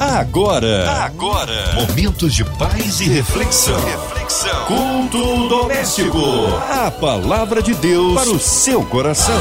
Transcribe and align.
Agora, 0.00 1.02
agora, 1.02 1.74
momentos 1.74 2.32
de 2.32 2.44
paz 2.44 3.00
e 3.00 3.08
reflexão. 3.08 3.80
Reflexão. 3.84 4.64
Culto 4.66 5.48
doméstico. 5.48 6.20
A 6.70 6.88
palavra 6.88 7.60
de 7.60 7.74
Deus 7.74 8.14
para 8.14 8.30
o 8.30 8.38
seu 8.38 8.84
coração. 8.84 9.34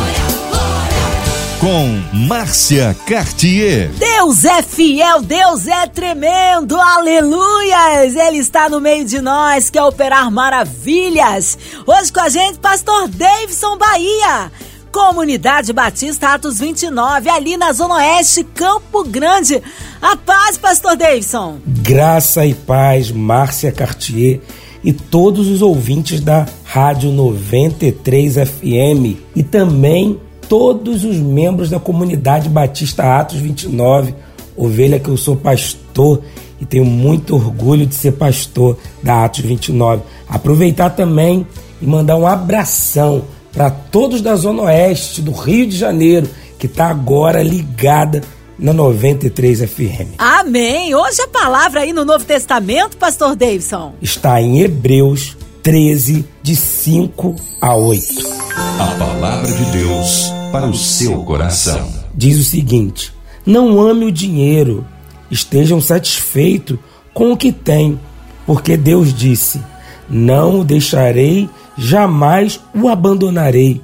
Com 1.60 2.02
Márcia 2.12 2.96
Cartier. 3.06 3.90
Deus 3.90 4.46
é 4.46 4.64
fiel, 4.64 5.22
Deus 5.22 5.68
é 5.68 5.86
tremendo, 5.86 6.80
aleluias! 6.80 8.16
Ele 8.16 8.40
está 8.40 8.68
no 8.68 8.82
meio 8.82 9.06
de 9.06 9.22
nós, 9.22 9.70
quer 9.70 9.84
operar 9.84 10.32
maravilhas. 10.32 11.56
Hoje 11.86 12.12
com 12.12 12.20
a 12.20 12.30
gente, 12.30 12.58
Pastor 12.58 13.08
Davidson 13.10 13.78
Bahia. 13.78 14.52
Comunidade 14.98 15.72
Batista 15.74 16.34
Atos 16.34 16.58
29, 16.58 17.30
ali 17.30 17.56
na 17.56 17.72
Zona 17.72 17.98
Oeste, 17.98 18.44
Campo 18.44 19.04
Grande. 19.04 19.62
A 20.02 20.18
paz, 20.18 20.58
Pastor 20.58 20.98
Davidson. 20.98 21.60
Graça 21.68 22.48
e 22.48 22.56
paz, 22.56 23.12
Márcia 23.12 23.72
Cartier 23.72 24.42
e 24.84 24.92
todos 24.92 25.50
os 25.50 25.62
ouvintes 25.62 26.20
da 26.20 26.48
Rádio 26.64 27.12
93 27.12 28.38
FM 28.38 29.20
e 29.36 29.44
também 29.44 30.20
todos 30.50 31.06
os 31.06 31.18
membros 31.18 31.70
da 31.70 31.80
comunidade 31.80 32.50
Batista 32.50 33.20
Atos 33.20 33.38
29, 33.38 34.16
ovelha 34.58 35.00
que 35.00 35.10
eu 35.10 35.18
sou 35.18 35.36
pastor 35.36 36.24
e 36.60 36.66
tenho 36.66 36.86
muito 36.86 37.36
orgulho 37.36 37.86
de 37.86 37.94
ser 37.94 38.14
pastor 38.14 38.76
da 39.04 39.26
Atos 39.26 39.42
29. 39.42 40.02
Aproveitar 40.28 40.90
também 40.90 41.46
e 41.80 41.86
mandar 41.86 42.16
um 42.16 42.26
abração 42.26 43.37
para 43.58 43.72
todos 43.72 44.22
da 44.22 44.36
Zona 44.36 44.62
Oeste 44.64 45.20
do 45.20 45.32
Rio 45.32 45.66
de 45.66 45.76
Janeiro, 45.76 46.30
que 46.60 46.68
está 46.68 46.90
agora 46.90 47.42
ligada 47.42 48.22
na 48.58 48.72
93 48.72 49.62
FM. 49.62 50.14
Amém! 50.20 50.94
Hoje 50.94 51.24
a 51.24 51.28
palavra 51.28 51.82
aí 51.82 51.92
no 51.92 52.06
Novo 52.06 52.24
Testamento, 52.24 52.98
Pastor 52.98 53.36
Davidson. 53.36 53.96
Está 54.00 54.40
em 54.40 54.60
Hebreus 54.60 55.36
13, 55.64 56.24
de 56.44 56.56
5 56.56 57.36
a 57.60 57.76
8. 57.76 58.06
A 58.80 58.96
palavra 59.00 59.52
de 59.52 59.66
Deus 59.72 60.32
para 60.52 60.68
o 60.68 60.76
seu 60.76 61.24
coração. 61.24 61.92
Diz 62.14 62.38
o 62.38 62.44
seguinte: 62.44 63.12
Não 63.44 63.82
ame 63.82 64.06
o 64.06 64.12
dinheiro, 64.12 64.86
estejam 65.32 65.82
satisfeitos 65.82 66.78
com 67.12 67.32
o 67.32 67.38
que 67.38 67.52
tem, 67.52 68.00
porque 68.46 68.78
Deus 68.78 69.12
disse: 69.12 69.60
Não 70.08 70.60
o 70.60 70.64
deixarei 70.64 71.50
jamais 71.78 72.60
o 72.74 72.88
abandonarei. 72.88 73.82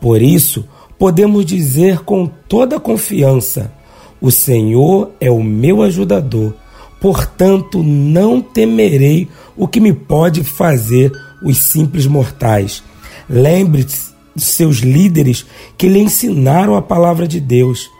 Por 0.00 0.22
isso, 0.22 0.64
podemos 0.98 1.44
dizer 1.44 2.00
com 2.00 2.26
toda 2.26 2.80
confiança: 2.80 3.72
O 4.20 4.30
Senhor 4.30 5.10
é 5.20 5.30
o 5.30 5.42
meu 5.42 5.82
ajudador, 5.82 6.54
portanto 7.00 7.82
não 7.82 8.40
temerei 8.40 9.28
o 9.56 9.66
que 9.66 9.80
me 9.80 9.92
pode 9.92 10.44
fazer 10.44 11.12
os 11.42 11.58
simples 11.58 12.06
mortais. 12.06 12.82
Lembre-se 13.28 14.14
de 14.34 14.42
seus 14.42 14.78
líderes 14.78 15.46
que 15.76 15.88
lhe 15.88 15.98
ensinaram 15.98 16.76
a 16.76 16.82
palavra 16.82 17.26
de 17.26 17.40
Deus. 17.40 17.90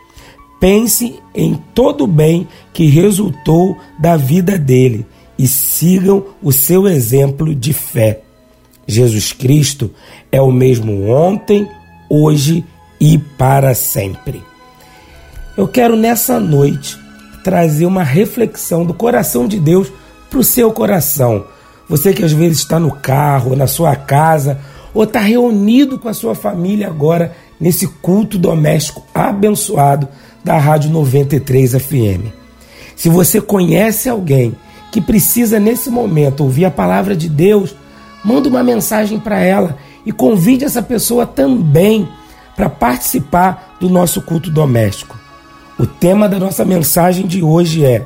Pense 0.59 1.19
em 1.35 1.55
todo 1.73 2.03
o 2.03 2.07
bem 2.07 2.47
que 2.73 2.87
resultou 2.87 3.77
da 3.99 4.15
vida 4.15 4.57
dele 4.57 5.05
e 5.37 5.47
sigam 5.47 6.25
o 6.41 6.51
seu 6.51 6.87
exemplo 6.87 7.53
de 7.53 7.73
fé. 7.73 8.21
Jesus 8.87 9.33
Cristo 9.33 9.91
é 10.31 10.41
o 10.41 10.51
mesmo 10.51 11.09
ontem, 11.09 11.67
hoje 12.09 12.63
e 12.99 13.17
para 13.17 13.75
sempre. 13.75 14.41
Eu 15.57 15.67
quero 15.67 15.95
nessa 15.95 16.39
noite 16.39 16.97
trazer 17.43 17.85
uma 17.85 18.03
reflexão 18.03 18.85
do 18.85 18.93
coração 18.93 19.47
de 19.47 19.59
Deus 19.59 19.91
para 20.29 20.39
o 20.39 20.43
seu 20.43 20.71
coração. 20.71 21.45
Você 21.89 22.13
que 22.13 22.23
às 22.23 22.31
vezes 22.31 22.59
está 22.59 22.79
no 22.79 22.91
carro, 22.91 23.55
na 23.55 23.67
sua 23.67 23.95
casa, 23.95 24.59
ou 24.93 25.03
está 25.03 25.19
reunido 25.19 25.99
com 25.99 26.09
a 26.09 26.13
sua 26.13 26.33
família 26.33 26.87
agora 26.87 27.35
nesse 27.59 27.87
culto 27.87 28.37
doméstico 28.37 29.05
abençoado 29.13 30.07
da 30.43 30.57
Rádio 30.57 30.89
93 30.91 31.73
FM. 31.73 32.31
Se 32.95 33.09
você 33.09 33.41
conhece 33.41 34.09
alguém 34.09 34.55
que 34.91 35.01
precisa 35.01 35.59
nesse 35.59 35.89
momento 35.89 36.41
ouvir 36.41 36.65
a 36.65 36.71
palavra 36.71 37.15
de 37.15 37.29
Deus, 37.29 37.75
manda 38.27 38.49
uma 38.49 38.61
mensagem 38.61 39.17
para 39.17 39.39
ela 39.39 39.77
e 40.05 40.11
convide 40.11 40.65
essa 40.65 40.81
pessoa 40.81 41.25
também 41.25 42.05
para 42.57 42.69
participar 42.69 43.77
do 43.79 43.89
nosso 43.89 44.21
culto 44.21 44.51
doméstico. 44.51 45.17
O 45.79 45.87
tema 45.87 46.27
da 46.27 46.37
nossa 46.37 46.65
mensagem 46.65 47.25
de 47.25 47.41
hoje 47.41 47.85
é: 47.85 48.05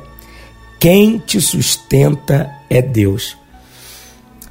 Quem 0.78 1.18
te 1.18 1.40
sustenta 1.40 2.48
é 2.70 2.80
Deus. 2.80 3.36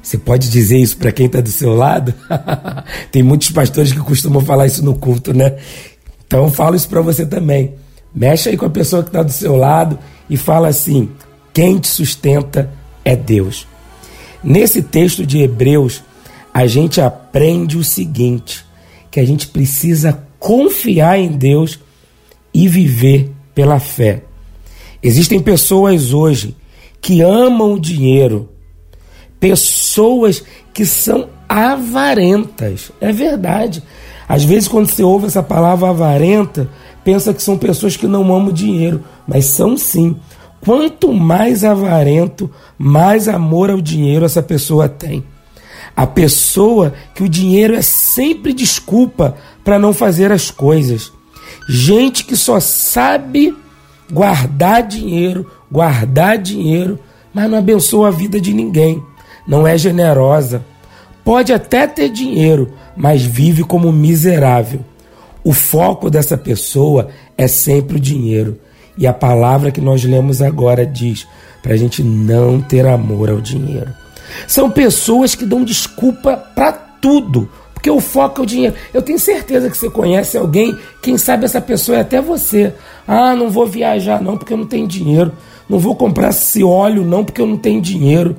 Você 0.02 0.18
pode 0.18 0.50
dizer 0.50 0.76
isso 0.76 0.98
para 0.98 1.12
quem 1.12 1.24
está 1.24 1.40
do 1.40 1.48
seu 1.48 1.74
lado? 1.74 2.12
Tem 3.10 3.22
muitos 3.22 3.50
pastores 3.50 3.92
que 3.92 4.00
costumam 4.00 4.42
falar 4.42 4.66
isso 4.66 4.84
no 4.84 4.94
culto, 4.96 5.32
né? 5.32 5.56
Então 6.26 6.50
falo 6.50 6.76
isso 6.76 6.88
para 6.88 7.00
você 7.00 7.24
também. 7.24 7.74
Mexe 8.14 8.50
aí 8.50 8.58
com 8.58 8.66
a 8.66 8.70
pessoa 8.70 9.02
que 9.02 9.08
está 9.08 9.22
do 9.22 9.32
seu 9.32 9.56
lado 9.56 9.98
e 10.28 10.36
fala 10.36 10.68
assim: 10.68 11.08
quem 11.54 11.78
te 11.78 11.88
sustenta 11.88 12.70
é 13.04 13.16
Deus. 13.16 13.71
Nesse 14.42 14.82
texto 14.82 15.24
de 15.24 15.38
Hebreus, 15.38 16.02
a 16.52 16.66
gente 16.66 17.00
aprende 17.00 17.76
o 17.76 17.84
seguinte: 17.84 18.64
que 19.10 19.20
a 19.20 19.26
gente 19.26 19.46
precisa 19.46 20.22
confiar 20.38 21.18
em 21.18 21.28
Deus 21.28 21.78
e 22.52 22.66
viver 22.68 23.30
pela 23.54 23.78
fé. 23.78 24.22
Existem 25.02 25.40
pessoas 25.40 26.12
hoje 26.12 26.56
que 27.00 27.20
amam 27.20 27.74
o 27.74 27.80
dinheiro, 27.80 28.48
pessoas 29.38 30.44
que 30.72 30.84
são 30.84 31.28
avarentas. 31.48 32.90
É 33.00 33.12
verdade. 33.12 33.82
Às 34.28 34.44
vezes, 34.44 34.68
quando 34.68 34.88
você 34.88 35.02
ouve 35.02 35.26
essa 35.26 35.42
palavra 35.42 35.90
avarenta, 35.90 36.68
pensa 37.04 37.34
que 37.34 37.42
são 37.42 37.58
pessoas 37.58 37.96
que 37.96 38.06
não 38.06 38.22
amam 38.22 38.46
o 38.46 38.52
dinheiro, 38.52 39.04
mas 39.26 39.46
são 39.46 39.76
sim. 39.76 40.16
Quanto 40.64 41.12
mais 41.12 41.64
avarento, 41.64 42.48
mais 42.78 43.28
amor 43.28 43.68
ao 43.68 43.80
dinheiro 43.80 44.24
essa 44.24 44.42
pessoa 44.42 44.88
tem. 44.88 45.24
A 45.96 46.06
pessoa 46.06 46.94
que 47.14 47.24
o 47.24 47.28
dinheiro 47.28 47.74
é 47.74 47.82
sempre 47.82 48.52
desculpa 48.52 49.36
para 49.64 49.78
não 49.78 49.92
fazer 49.92 50.30
as 50.30 50.52
coisas. 50.52 51.12
Gente 51.68 52.24
que 52.24 52.36
só 52.36 52.60
sabe 52.60 53.56
guardar 54.10 54.86
dinheiro, 54.86 55.50
guardar 55.70 56.38
dinheiro, 56.38 56.98
mas 57.34 57.50
não 57.50 57.58
abençoa 57.58 58.08
a 58.08 58.12
vida 58.12 58.40
de 58.40 58.54
ninguém. 58.54 59.02
Não 59.46 59.66
é 59.66 59.76
generosa. 59.76 60.64
Pode 61.24 61.52
até 61.52 61.88
ter 61.88 62.08
dinheiro, 62.08 62.72
mas 62.96 63.22
vive 63.22 63.64
como 63.64 63.92
miserável. 63.92 64.84
O 65.42 65.52
foco 65.52 66.08
dessa 66.08 66.36
pessoa 66.36 67.08
é 67.36 67.48
sempre 67.48 67.96
o 67.96 68.00
dinheiro. 68.00 68.60
E 68.96 69.06
a 69.06 69.12
palavra 69.12 69.70
que 69.70 69.80
nós 69.80 70.04
lemos 70.04 70.42
agora 70.42 70.84
diz 70.84 71.26
para 71.62 71.74
a 71.74 71.76
gente 71.76 72.02
não 72.02 72.60
ter 72.60 72.86
amor 72.86 73.30
ao 73.30 73.40
dinheiro. 73.40 73.90
São 74.46 74.70
pessoas 74.70 75.34
que 75.34 75.44
dão 75.44 75.64
desculpa 75.64 76.36
para 76.36 76.72
tudo, 76.72 77.48
porque 77.72 77.90
o 77.90 78.00
foco 78.00 78.40
é 78.40 78.44
o 78.44 78.46
dinheiro. 78.46 78.74
Eu 78.92 79.02
tenho 79.02 79.18
certeza 79.18 79.70
que 79.70 79.76
você 79.76 79.90
conhece 79.90 80.36
alguém, 80.36 80.76
quem 81.00 81.16
sabe 81.16 81.44
essa 81.44 81.60
pessoa 81.60 81.98
é 81.98 82.00
até 82.00 82.20
você. 82.20 82.74
Ah, 83.06 83.34
não 83.34 83.50
vou 83.50 83.66
viajar 83.66 84.22
não 84.22 84.36
porque 84.36 84.52
eu 84.52 84.58
não 84.58 84.66
tenho 84.66 84.86
dinheiro. 84.86 85.32
Não 85.68 85.78
vou 85.78 85.96
comprar 85.96 86.30
esse 86.30 86.62
óleo 86.62 87.04
não 87.04 87.24
porque 87.24 87.40
eu 87.40 87.46
não 87.46 87.56
tenho 87.56 87.80
dinheiro. 87.80 88.36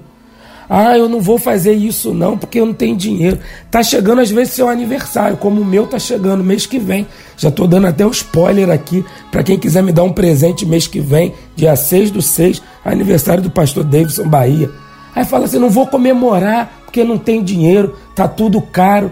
Ah, 0.76 0.98
eu 0.98 1.08
não 1.08 1.22
vou 1.22 1.38
fazer 1.38 1.74
isso 1.74 2.16
não 2.16 2.36
porque 2.36 2.60
eu 2.60 2.66
não 2.66 2.74
tenho 2.74 2.98
dinheiro. 2.98 3.38
Tá 3.70 3.84
chegando 3.84 4.22
às 4.22 4.32
vezes 4.32 4.56
seu 4.56 4.68
aniversário, 4.68 5.38
como 5.38 5.62
o 5.62 5.66
meu 5.66 5.86
tá 5.86 6.00
chegando 6.00 6.44
mês 6.44 6.66
que 6.66 6.80
vem. 6.80 7.06
Já 7.38 7.52
tô 7.52 7.68
dando 7.68 7.86
até 7.86 8.04
um 8.04 8.10
spoiler 8.10 8.72
aqui 8.72 9.06
para 9.32 9.44
quem 9.44 9.60
quiser 9.60 9.84
me 9.84 9.92
dar 9.92 10.02
um 10.02 10.12
presente 10.12 10.66
mês 10.66 10.88
que 10.88 11.00
vem, 11.00 11.32
dia 11.56 11.76
6 11.76 12.10
do 12.10 12.24
6, 12.24 12.60
aniversário 12.84 13.44
do 13.44 13.52
pastor 13.52 13.84
Davidson 13.84 14.28
Bahia. 14.28 14.68
Aí 15.16 15.24
fala 15.24 15.46
assim: 15.46 15.60
"Não 15.60 15.70
vou 15.70 15.86
comemorar 15.86 16.82
porque 16.86 17.04
não 17.04 17.20
tem 17.20 17.44
dinheiro, 17.44 17.96
tá 18.16 18.28
tudo 18.28 18.60
caro". 18.60 19.12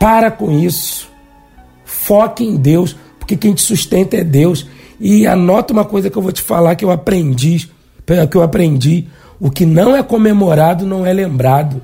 Para 0.00 0.30
com 0.30 0.50
isso. 0.50 1.10
Foque 1.84 2.42
em 2.42 2.56
Deus, 2.56 2.96
porque 3.18 3.36
quem 3.36 3.52
te 3.52 3.60
sustenta 3.60 4.16
é 4.16 4.24
Deus. 4.24 4.66
E 4.98 5.26
anota 5.26 5.74
uma 5.74 5.84
coisa 5.84 6.08
que 6.08 6.16
eu 6.16 6.22
vou 6.22 6.32
te 6.32 6.40
falar 6.40 6.74
que 6.74 6.86
eu 6.86 6.90
aprendi, 6.90 7.68
que 8.30 8.34
eu 8.34 8.42
aprendi 8.42 9.08
o 9.44 9.50
que 9.50 9.66
não 9.66 9.94
é 9.94 10.02
comemorado 10.02 10.86
não 10.86 11.04
é 11.04 11.12
lembrado. 11.12 11.82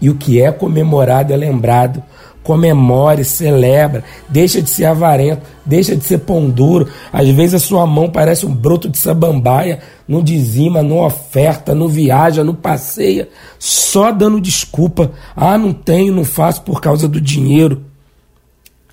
E 0.00 0.08
o 0.08 0.14
que 0.14 0.40
é 0.40 0.52
comemorado 0.52 1.32
é 1.32 1.36
lembrado. 1.36 2.00
Comemore, 2.44 3.24
celebra, 3.24 4.04
deixa 4.28 4.62
de 4.62 4.70
ser 4.70 4.84
avarento, 4.84 5.42
deixa 5.66 5.96
de 5.96 6.04
ser 6.04 6.18
pão 6.18 6.48
duro. 6.48 6.88
Às 7.12 7.28
vezes 7.30 7.54
a 7.54 7.58
sua 7.58 7.84
mão 7.88 8.08
parece 8.08 8.46
um 8.46 8.54
broto 8.54 8.88
de 8.88 8.98
sabambaia, 8.98 9.80
não 10.06 10.22
dizima, 10.22 10.80
não 10.80 10.98
oferta, 10.98 11.74
não 11.74 11.88
viaja, 11.88 12.44
não 12.44 12.54
passeia, 12.54 13.28
só 13.58 14.12
dando 14.12 14.40
desculpa. 14.40 15.10
Ah, 15.34 15.58
não 15.58 15.72
tenho, 15.72 16.14
não 16.14 16.24
faço 16.24 16.62
por 16.62 16.80
causa 16.80 17.08
do 17.08 17.20
dinheiro. 17.20 17.82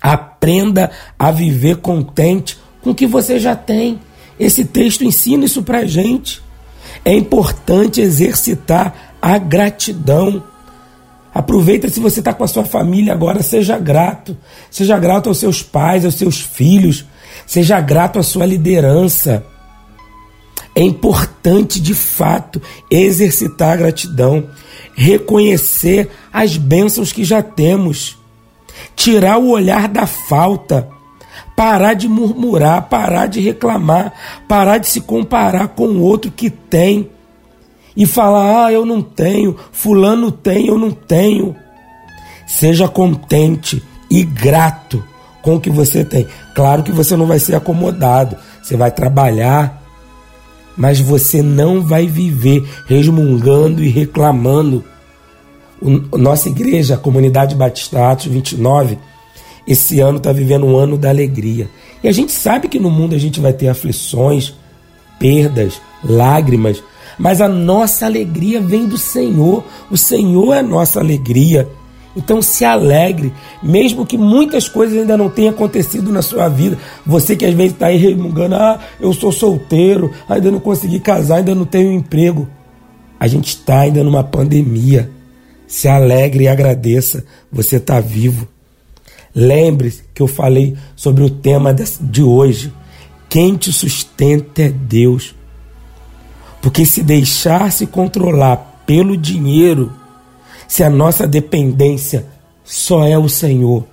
Aprenda 0.02 0.90
a 1.16 1.30
viver 1.30 1.76
contente 1.76 2.58
com 2.82 2.90
o 2.90 2.94
que 2.94 3.06
você 3.06 3.38
já 3.38 3.54
tem 3.54 4.00
Esse 4.36 4.64
texto 4.64 5.04
ensina 5.04 5.44
isso 5.44 5.62
para 5.62 5.86
gente. 5.86 6.49
É 7.04 7.14
importante 7.14 8.00
exercitar 8.00 9.16
a 9.20 9.38
gratidão. 9.38 10.42
Aproveita 11.32 11.88
se 11.88 12.00
você 12.00 12.20
está 12.20 12.32
com 12.32 12.44
a 12.44 12.48
sua 12.48 12.64
família 12.64 13.12
agora, 13.12 13.42
seja 13.42 13.78
grato. 13.78 14.36
Seja 14.70 14.98
grato 14.98 15.28
aos 15.28 15.38
seus 15.38 15.62
pais, 15.62 16.04
aos 16.04 16.14
seus 16.14 16.40
filhos. 16.40 17.04
Seja 17.46 17.80
grato 17.80 18.18
à 18.18 18.22
sua 18.22 18.46
liderança. 18.46 19.44
É 20.74 20.82
importante, 20.82 21.80
de 21.80 21.94
fato, 21.94 22.62
exercitar 22.90 23.72
a 23.72 23.76
gratidão, 23.76 24.48
reconhecer 24.94 26.10
as 26.32 26.56
bênçãos 26.56 27.12
que 27.12 27.24
já 27.24 27.42
temos, 27.42 28.16
tirar 28.94 29.38
o 29.38 29.50
olhar 29.50 29.88
da 29.88 30.06
falta, 30.06 30.88
parar 31.60 31.92
de 31.92 32.08
murmurar, 32.08 32.88
parar 32.88 33.26
de 33.26 33.38
reclamar, 33.38 34.14
parar 34.48 34.78
de 34.78 34.88
se 34.88 34.98
comparar 34.98 35.68
com 35.68 35.88
o 35.88 36.00
outro 36.00 36.30
que 36.30 36.48
tem 36.48 37.10
e 37.94 38.06
falar: 38.06 38.64
ah, 38.64 38.72
eu 38.72 38.86
não 38.86 39.02
tenho, 39.02 39.54
Fulano 39.70 40.32
tem, 40.32 40.68
eu 40.68 40.78
não 40.78 40.90
tenho. 40.90 41.54
Seja 42.46 42.88
contente 42.88 43.82
e 44.10 44.22
grato 44.22 45.04
com 45.42 45.56
o 45.56 45.60
que 45.60 45.68
você 45.68 46.02
tem. 46.02 46.26
Claro 46.54 46.82
que 46.82 46.92
você 46.92 47.14
não 47.14 47.26
vai 47.26 47.38
ser 47.38 47.54
acomodado, 47.54 48.38
você 48.62 48.74
vai 48.74 48.90
trabalhar, 48.90 49.82
mas 50.74 50.98
você 50.98 51.42
não 51.42 51.82
vai 51.82 52.06
viver 52.06 52.66
resmungando 52.86 53.84
e 53.84 53.88
reclamando. 53.90 54.82
O, 55.78 56.16
nossa 56.16 56.48
igreja, 56.48 56.94
a 56.94 56.98
Comunidade 56.98 57.54
Batista 57.54 58.12
Atos 58.12 58.28
29, 58.28 58.96
esse 59.70 60.00
ano 60.00 60.18
está 60.18 60.32
vivendo 60.32 60.66
um 60.66 60.76
ano 60.76 60.98
da 60.98 61.10
alegria. 61.10 61.70
E 62.02 62.08
a 62.08 62.12
gente 62.12 62.32
sabe 62.32 62.66
que 62.66 62.80
no 62.80 62.90
mundo 62.90 63.14
a 63.14 63.18
gente 63.18 63.38
vai 63.38 63.52
ter 63.52 63.68
aflições, 63.68 64.52
perdas, 65.16 65.80
lágrimas, 66.02 66.82
mas 67.16 67.40
a 67.40 67.48
nossa 67.48 68.04
alegria 68.04 68.60
vem 68.60 68.88
do 68.88 68.98
Senhor. 68.98 69.62
O 69.88 69.96
Senhor 69.96 70.54
é 70.54 70.58
a 70.58 70.62
nossa 70.62 70.98
alegria. 70.98 71.68
Então 72.16 72.42
se 72.42 72.64
alegre, 72.64 73.32
mesmo 73.62 74.04
que 74.04 74.18
muitas 74.18 74.68
coisas 74.68 74.98
ainda 74.98 75.16
não 75.16 75.30
tenham 75.30 75.50
acontecido 75.50 76.10
na 76.10 76.20
sua 76.20 76.48
vida. 76.48 76.76
Você 77.06 77.36
que 77.36 77.46
às 77.46 77.54
vezes 77.54 77.72
está 77.74 77.86
aí 77.86 77.96
remungando, 77.96 78.56
ah, 78.56 78.80
eu 78.98 79.12
sou 79.12 79.30
solteiro, 79.30 80.10
ainda 80.28 80.50
não 80.50 80.58
consegui 80.58 80.98
casar, 80.98 81.36
ainda 81.36 81.54
não 81.54 81.64
tenho 81.64 81.92
emprego. 81.92 82.48
A 83.20 83.28
gente 83.28 83.50
está 83.50 83.82
ainda 83.82 84.02
numa 84.02 84.24
pandemia. 84.24 85.08
Se 85.68 85.86
alegre 85.86 86.44
e 86.44 86.48
agradeça, 86.48 87.24
você 87.52 87.76
está 87.76 88.00
vivo. 88.00 88.48
Lembre-se 89.34 90.02
que 90.12 90.22
eu 90.22 90.26
falei 90.26 90.76
sobre 90.96 91.22
o 91.22 91.30
tema 91.30 91.74
de 91.74 92.22
hoje. 92.22 92.72
Quem 93.28 93.56
te 93.56 93.72
sustenta 93.72 94.62
é 94.62 94.68
Deus. 94.68 95.34
Porque 96.60 96.84
se 96.84 97.02
deixar 97.02 97.70
se 97.70 97.86
controlar 97.86 98.82
pelo 98.84 99.16
dinheiro, 99.16 99.92
se 100.66 100.82
a 100.82 100.90
nossa 100.90 101.26
dependência 101.26 102.26
só 102.64 103.06
é 103.06 103.16
o 103.16 103.28
Senhor, 103.28 103.86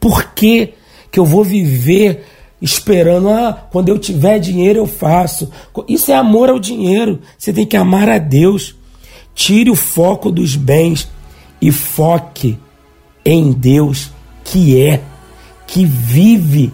por 0.00 0.32
que, 0.32 0.74
que 1.10 1.20
eu 1.20 1.24
vou 1.24 1.44
viver 1.44 2.24
esperando, 2.60 3.28
ah, 3.28 3.68
quando 3.70 3.90
eu 3.90 3.98
tiver 3.98 4.38
dinheiro 4.38 4.80
eu 4.80 4.86
faço? 4.86 5.50
Isso 5.86 6.10
é 6.10 6.14
amor 6.14 6.48
ao 6.48 6.58
dinheiro. 6.58 7.20
Você 7.36 7.52
tem 7.52 7.66
que 7.66 7.76
amar 7.76 8.08
a 8.08 8.18
Deus. 8.18 8.74
Tire 9.34 9.70
o 9.70 9.76
foco 9.76 10.32
dos 10.32 10.56
bens 10.56 11.08
e 11.60 11.70
foque 11.70 12.58
em 13.24 13.52
Deus 13.52 14.10
que 14.50 14.80
é, 14.80 15.02
que 15.66 15.84
vive 15.84 16.72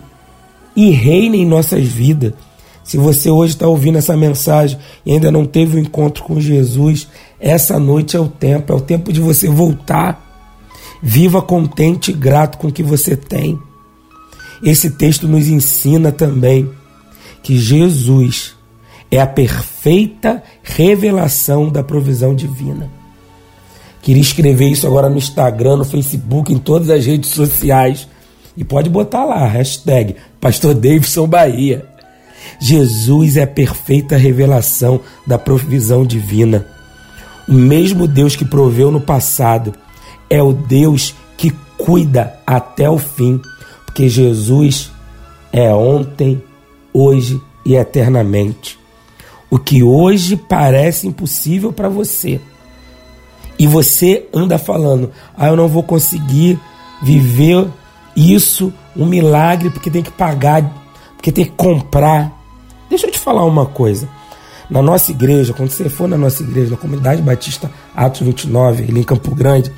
e 0.76 0.90
reina 0.90 1.36
em 1.36 1.46
nossas 1.46 1.84
vidas. 1.84 2.32
Se 2.84 2.96
você 2.96 3.30
hoje 3.30 3.54
está 3.54 3.66
ouvindo 3.66 3.98
essa 3.98 4.16
mensagem 4.16 4.78
e 5.04 5.12
ainda 5.12 5.30
não 5.30 5.44
teve 5.44 5.76
o 5.76 5.80
um 5.80 5.82
encontro 5.82 6.22
com 6.22 6.40
Jesus, 6.40 7.08
essa 7.40 7.78
noite 7.78 8.16
é 8.16 8.20
o 8.20 8.28
tempo, 8.28 8.72
é 8.72 8.76
o 8.76 8.80
tempo 8.80 9.12
de 9.12 9.20
você 9.20 9.48
voltar. 9.48 10.22
Viva 11.02 11.42
contente 11.42 12.10
e 12.10 12.14
grato 12.14 12.58
com 12.58 12.68
o 12.68 12.72
que 12.72 12.82
você 12.82 13.16
tem. 13.16 13.58
Esse 14.62 14.90
texto 14.90 15.26
nos 15.26 15.48
ensina 15.48 16.12
também 16.12 16.70
que 17.42 17.58
Jesus 17.58 18.54
é 19.10 19.20
a 19.20 19.26
perfeita 19.26 20.42
revelação 20.62 21.68
da 21.68 21.82
provisão 21.82 22.34
divina. 22.34 22.90
Queria 24.04 24.20
escrever 24.20 24.68
isso 24.68 24.86
agora 24.86 25.08
no 25.08 25.16
Instagram, 25.16 25.76
no 25.76 25.84
Facebook, 25.86 26.52
em 26.52 26.58
todas 26.58 26.90
as 26.90 27.06
redes 27.06 27.30
sociais. 27.30 28.06
E 28.54 28.62
pode 28.62 28.90
botar 28.90 29.24
lá, 29.24 29.46
hashtag 29.46 30.16
Pastor 30.38 30.74
Davidson 30.74 31.26
Bahia. 31.26 31.86
Jesus 32.60 33.38
é 33.38 33.44
a 33.44 33.46
perfeita 33.46 34.18
revelação 34.18 35.00
da 35.26 35.38
provisão 35.38 36.04
divina. 36.04 36.66
O 37.48 37.54
mesmo 37.54 38.06
Deus 38.06 38.36
que 38.36 38.44
proveu 38.44 38.90
no 38.90 39.00
passado 39.00 39.72
é 40.28 40.42
o 40.42 40.52
Deus 40.52 41.14
que 41.38 41.50
cuida 41.78 42.38
até 42.46 42.90
o 42.90 42.98
fim, 42.98 43.40
porque 43.86 44.06
Jesus 44.06 44.92
é 45.50 45.72
ontem, 45.72 46.42
hoje 46.92 47.40
e 47.64 47.74
eternamente. 47.74 48.78
O 49.48 49.58
que 49.58 49.82
hoje 49.82 50.36
parece 50.36 51.06
impossível 51.06 51.72
para 51.72 51.88
você, 51.88 52.38
e 53.58 53.66
você 53.66 54.26
anda 54.32 54.58
falando: 54.58 55.10
ah, 55.36 55.48
eu 55.48 55.56
não 55.56 55.68
vou 55.68 55.82
conseguir 55.82 56.58
viver 57.02 57.66
isso, 58.16 58.72
um 58.96 59.06
milagre, 59.06 59.70
porque 59.70 59.90
tem 59.90 60.02
que 60.02 60.10
pagar, 60.10 60.62
porque 61.16 61.32
tem 61.32 61.44
que 61.44 61.52
comprar. 61.52 62.32
Deixa 62.88 63.06
eu 63.06 63.10
te 63.10 63.18
falar 63.18 63.44
uma 63.44 63.66
coisa. 63.66 64.08
Na 64.68 64.80
nossa 64.80 65.10
igreja, 65.10 65.52
quando 65.52 65.70
você 65.70 65.88
for 65.88 66.08
na 66.08 66.16
nossa 66.16 66.42
igreja, 66.42 66.70
na 66.70 66.76
comunidade 66.76 67.20
Batista 67.20 67.70
Atos 67.94 68.22
29, 68.22 68.84
ali 68.84 69.00
em 69.00 69.04
Campo 69.04 69.34
Grande, 69.34 69.70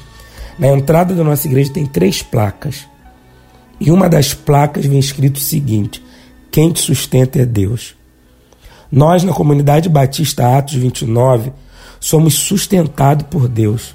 na 0.58 0.68
entrada 0.68 1.14
da 1.14 1.24
nossa 1.24 1.46
igreja 1.46 1.72
tem 1.72 1.86
três 1.86 2.22
placas. 2.22 2.86
E 3.80 3.90
uma 3.90 4.08
das 4.08 4.32
placas 4.32 4.86
vem 4.86 4.98
escrito 4.98 5.36
o 5.36 5.40
seguinte: 5.40 6.02
Quem 6.50 6.72
te 6.72 6.80
sustenta 6.80 7.40
é 7.40 7.44
Deus. 7.44 7.94
Nós, 8.90 9.24
na 9.24 9.32
comunidade 9.32 9.88
Batista 9.88 10.56
Atos 10.56 10.74
29, 10.74 11.52
somos 12.06 12.34
sustentados 12.34 13.26
por 13.28 13.48
Deus. 13.48 13.92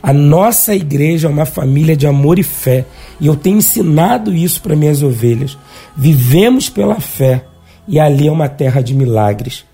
A 0.00 0.12
nossa 0.12 0.76
igreja 0.76 1.26
é 1.26 1.30
uma 1.30 1.44
família 1.44 1.96
de 1.96 2.06
amor 2.06 2.38
e 2.38 2.44
fé, 2.44 2.86
e 3.20 3.26
eu 3.26 3.34
tenho 3.34 3.58
ensinado 3.58 4.32
isso 4.32 4.62
para 4.62 4.76
minhas 4.76 5.02
ovelhas. 5.02 5.58
Vivemos 5.96 6.70
pela 6.70 7.00
fé 7.00 7.44
e 7.88 7.98
ali 7.98 8.28
é 8.28 8.32
uma 8.32 8.48
terra 8.48 8.80
de 8.80 8.94
milagres. 8.94 9.64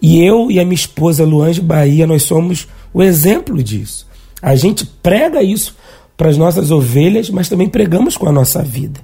E 0.00 0.24
eu 0.24 0.50
e 0.50 0.58
a 0.58 0.64
minha 0.64 0.74
esposa 0.74 1.26
Luange 1.26 1.60
Bahia, 1.60 2.06
nós 2.06 2.22
somos 2.22 2.66
o 2.90 3.02
exemplo 3.02 3.62
disso. 3.62 4.08
A 4.40 4.56
gente 4.56 4.86
prega 4.86 5.42
isso 5.42 5.76
para 6.16 6.30
as 6.30 6.38
nossas 6.38 6.70
ovelhas, 6.70 7.28
mas 7.28 7.50
também 7.50 7.68
pregamos 7.68 8.16
com 8.16 8.26
a 8.26 8.32
nossa 8.32 8.62
vida. 8.62 8.98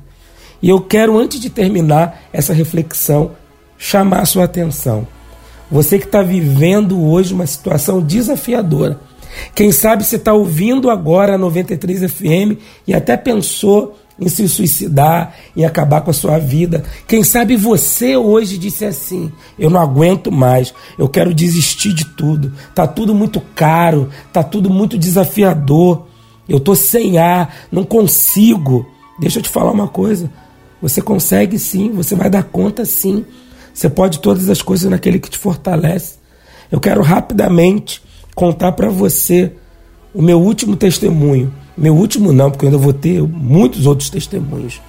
E 0.62 0.70
eu 0.70 0.80
quero, 0.80 1.18
antes 1.18 1.38
de 1.38 1.50
terminar 1.50 2.22
essa 2.32 2.54
reflexão, 2.54 3.32
chamar 3.76 4.20
a 4.20 4.26
sua 4.26 4.44
atenção. 4.44 5.06
Você 5.70 5.98
que 5.98 6.06
está 6.06 6.22
vivendo 6.22 7.02
hoje 7.02 7.34
uma 7.34 7.46
situação 7.46 8.00
desafiadora. 8.00 9.00
Quem 9.54 9.72
sabe 9.72 10.04
você 10.04 10.16
está 10.16 10.32
ouvindo 10.32 10.88
agora 10.88 11.34
a 11.34 11.38
93 11.38 12.10
FM 12.10 12.58
e 12.86 12.94
até 12.94 13.16
pensou 13.16 13.96
em 14.18 14.28
se 14.28 14.48
suicidar, 14.48 15.34
em 15.54 15.64
acabar 15.64 16.00
com 16.00 16.10
a 16.10 16.14
sua 16.14 16.38
vida. 16.38 16.84
Quem 17.06 17.22
sabe 17.22 17.56
você 17.56 18.16
hoje 18.16 18.56
disse 18.56 18.84
assim: 18.84 19.30
eu 19.58 19.68
não 19.68 19.80
aguento 19.80 20.32
mais, 20.32 20.72
eu 20.98 21.08
quero 21.08 21.34
desistir 21.34 21.92
de 21.92 22.04
tudo. 22.04 22.52
Tá 22.74 22.86
tudo 22.86 23.14
muito 23.14 23.40
caro, 23.54 24.08
tá 24.32 24.42
tudo 24.42 24.70
muito 24.70 24.98
desafiador. 24.98 26.06
Eu 26.48 26.60
tô 26.60 26.74
sem 26.74 27.18
ar, 27.18 27.54
não 27.70 27.84
consigo. 27.84 28.86
Deixa 29.18 29.38
eu 29.38 29.42
te 29.42 29.48
falar 29.48 29.72
uma 29.72 29.88
coisa. 29.88 30.30
Você 30.80 31.00
consegue 31.02 31.58
sim, 31.58 31.90
você 31.90 32.14
vai 32.14 32.30
dar 32.30 32.44
conta 32.44 32.84
sim. 32.84 33.24
Você 33.76 33.90
pode 33.90 34.20
todas 34.20 34.48
as 34.48 34.62
coisas 34.62 34.90
naquele 34.90 35.18
que 35.18 35.30
te 35.30 35.38
fortalece. 35.38 36.14
Eu 36.72 36.80
quero 36.80 37.02
rapidamente 37.02 38.02
contar 38.34 38.72
para 38.72 38.88
você 38.88 39.52
o 40.14 40.22
meu 40.22 40.40
último 40.40 40.76
testemunho 40.76 41.52
meu 41.76 41.94
último 41.94 42.32
não, 42.32 42.50
porque 42.50 42.64
eu 42.64 42.68
ainda 42.70 42.78
vou 42.78 42.92
ter 42.92 43.22
muitos 43.22 43.84
outros 43.84 44.08
testemunhos. 44.08 44.80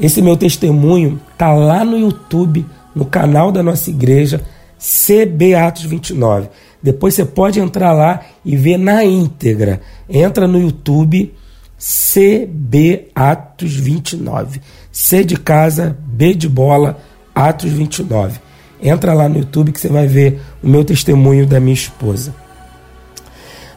Esse 0.00 0.20
meu 0.20 0.36
testemunho 0.36 1.20
tá 1.38 1.52
lá 1.54 1.84
no 1.84 1.96
YouTube, 1.96 2.66
no 2.94 3.04
canal 3.04 3.52
da 3.52 3.62
nossa 3.62 3.88
igreja, 3.88 4.42
CB 4.78 5.54
Atos 5.54 5.84
29. 5.84 6.48
Depois 6.82 7.14
você 7.14 7.24
pode 7.24 7.60
entrar 7.60 7.92
lá 7.92 8.20
e 8.44 8.56
ver 8.56 8.78
na 8.78 9.04
íntegra. 9.04 9.80
Entra 10.08 10.48
no 10.48 10.60
YouTube 10.60 11.32
CB 11.78 13.08
Atos 13.14 13.74
29. 13.76 14.60
C 14.90 15.22
de 15.24 15.36
casa, 15.36 15.96
B 16.04 16.34
de 16.34 16.48
bola, 16.48 16.98
Atos 17.36 17.70
29. 17.70 18.40
Entra 18.80 19.12
lá 19.12 19.28
no 19.28 19.36
YouTube 19.36 19.70
que 19.70 19.78
você 19.78 19.88
vai 19.88 20.06
ver 20.06 20.40
o 20.62 20.66
meu 20.66 20.82
testemunho 20.82 21.46
da 21.46 21.60
minha 21.60 21.74
esposa. 21.74 22.34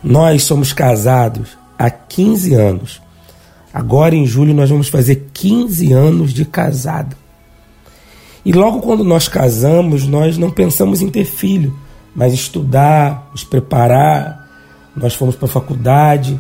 Nós 0.02 0.44
somos 0.44 0.72
casados 0.72 1.58
há 1.78 1.90
15 1.90 2.54
anos. 2.54 3.02
Agora 3.74 4.16
em 4.16 4.26
julho 4.26 4.54
nós 4.54 4.70
vamos 4.70 4.88
fazer 4.88 5.28
15 5.34 5.92
anos 5.92 6.34
de 6.34 6.46
casado. 6.46 7.18
E 8.46 8.54
logo 8.54 8.80
quando 8.80 9.04
nós 9.04 9.28
casamos, 9.28 10.08
nós 10.08 10.38
não 10.38 10.50
pensamos 10.50 11.02
em 11.02 11.10
ter 11.10 11.26
filho, 11.26 11.78
mas 12.16 12.34
estudar, 12.34 13.28
nos 13.32 13.44
preparar. 13.44 14.48
Nós 14.96 15.14
fomos 15.14 15.36
para 15.36 15.48
a 15.48 15.52
faculdade, 15.52 16.40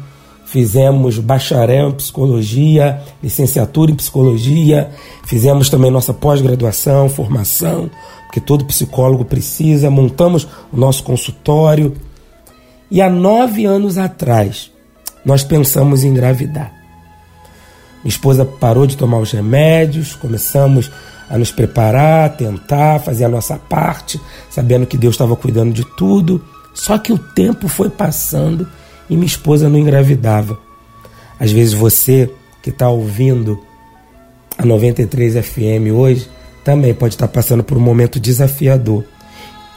fizemos 0.50 1.20
bacharel 1.20 1.90
em 1.90 1.92
psicologia, 1.92 3.00
licenciatura 3.22 3.92
em 3.92 3.96
psicologia, 3.96 4.90
fizemos 5.26 5.70
também 5.70 5.92
nossa 5.92 6.12
pós-graduação, 6.12 7.08
formação, 7.08 7.90
porque 8.26 8.40
todo 8.40 8.66
psicólogo 8.66 9.24
precisa, 9.24 9.92
montamos 9.92 10.48
o 10.74 10.78
nosso 10.78 11.04
consultório. 11.04 11.96
E 12.90 13.00
há 13.00 13.08
nove 13.08 13.66
anos 13.66 14.00
atrás, 14.00 14.72
nós 15.24 15.44
pensamos 15.44 16.04
em 16.04 16.10
engravidar. 16.10 16.74
Minha 18.04 18.10
esposa 18.10 18.44
parou 18.44 18.88
de 18.88 18.98
tomar 18.98 19.20
os 19.20 19.32
remédios, 19.32 20.16
começamos 20.16 20.90
a 21.30 21.38
nos 21.38 21.52
preparar, 21.52 22.36
tentar, 22.36 23.00
fazer 23.02 23.26
a 23.26 23.30
nossa 23.30 23.56
parte, 23.56 24.20
sabendo 24.50 24.88
que 24.88 24.98
Deus 24.98 25.14
estava 25.14 25.36
cuidando 25.36 25.72
de 25.72 25.86
tudo. 25.96 26.44
Só 26.74 26.98
que 26.98 27.14
o 27.14 27.20
tempo 27.20 27.68
foi 27.68 27.90
passando 27.90 28.68
e 29.10 29.16
minha 29.16 29.26
esposa 29.26 29.68
não 29.68 29.80
engravidava. 29.80 30.60
Às 31.40 31.52
vezes 31.52 31.74
você 31.74 32.30
que 32.62 32.70
está 32.70 32.90
ouvindo 32.90 33.60
a 34.58 34.66
93 34.66 35.46
FM 35.46 35.94
hoje 35.94 36.30
também 36.64 36.94
pode 36.94 37.16
estar 37.16 37.28
tá 37.28 37.34
passando 37.34 37.64
por 37.64 37.78
um 37.78 37.82
momento 37.82 38.20
desafiador 38.20 39.04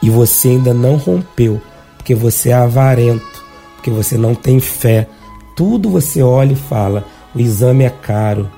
e 0.01 0.09
você 0.09 0.49
ainda 0.49 0.73
não 0.73 0.97
rompeu, 0.97 1.61
porque 1.97 2.13
você 2.13 2.49
é 2.49 2.53
avarento, 2.53 3.43
porque 3.75 3.89
você 3.89 4.17
não 4.17 4.35
tem 4.35 4.59
fé. 4.59 5.07
Tudo 5.55 5.89
você 5.89 6.21
olha 6.21 6.51
e 6.51 6.57
fala: 6.57 7.05
o 7.33 7.39
exame 7.39 7.85
é 7.85 7.89
caro, 7.89 8.51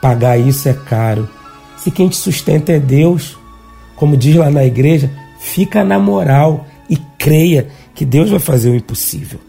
pagar 0.00 0.38
isso 0.38 0.68
é 0.68 0.72
caro. 0.72 1.28
Se 1.76 1.90
quem 1.90 2.08
te 2.08 2.16
sustenta 2.16 2.72
é 2.72 2.78
Deus, 2.78 3.36
como 3.96 4.16
diz 4.16 4.36
lá 4.36 4.48
na 4.48 4.64
igreja, 4.64 5.10
fica 5.40 5.84
na 5.84 5.98
moral 5.98 6.66
e 6.88 6.96
creia 7.18 7.68
que 7.94 8.04
Deus 8.04 8.30
vai 8.30 8.38
fazer 8.38 8.70
o 8.70 8.74
impossível. 8.76 9.40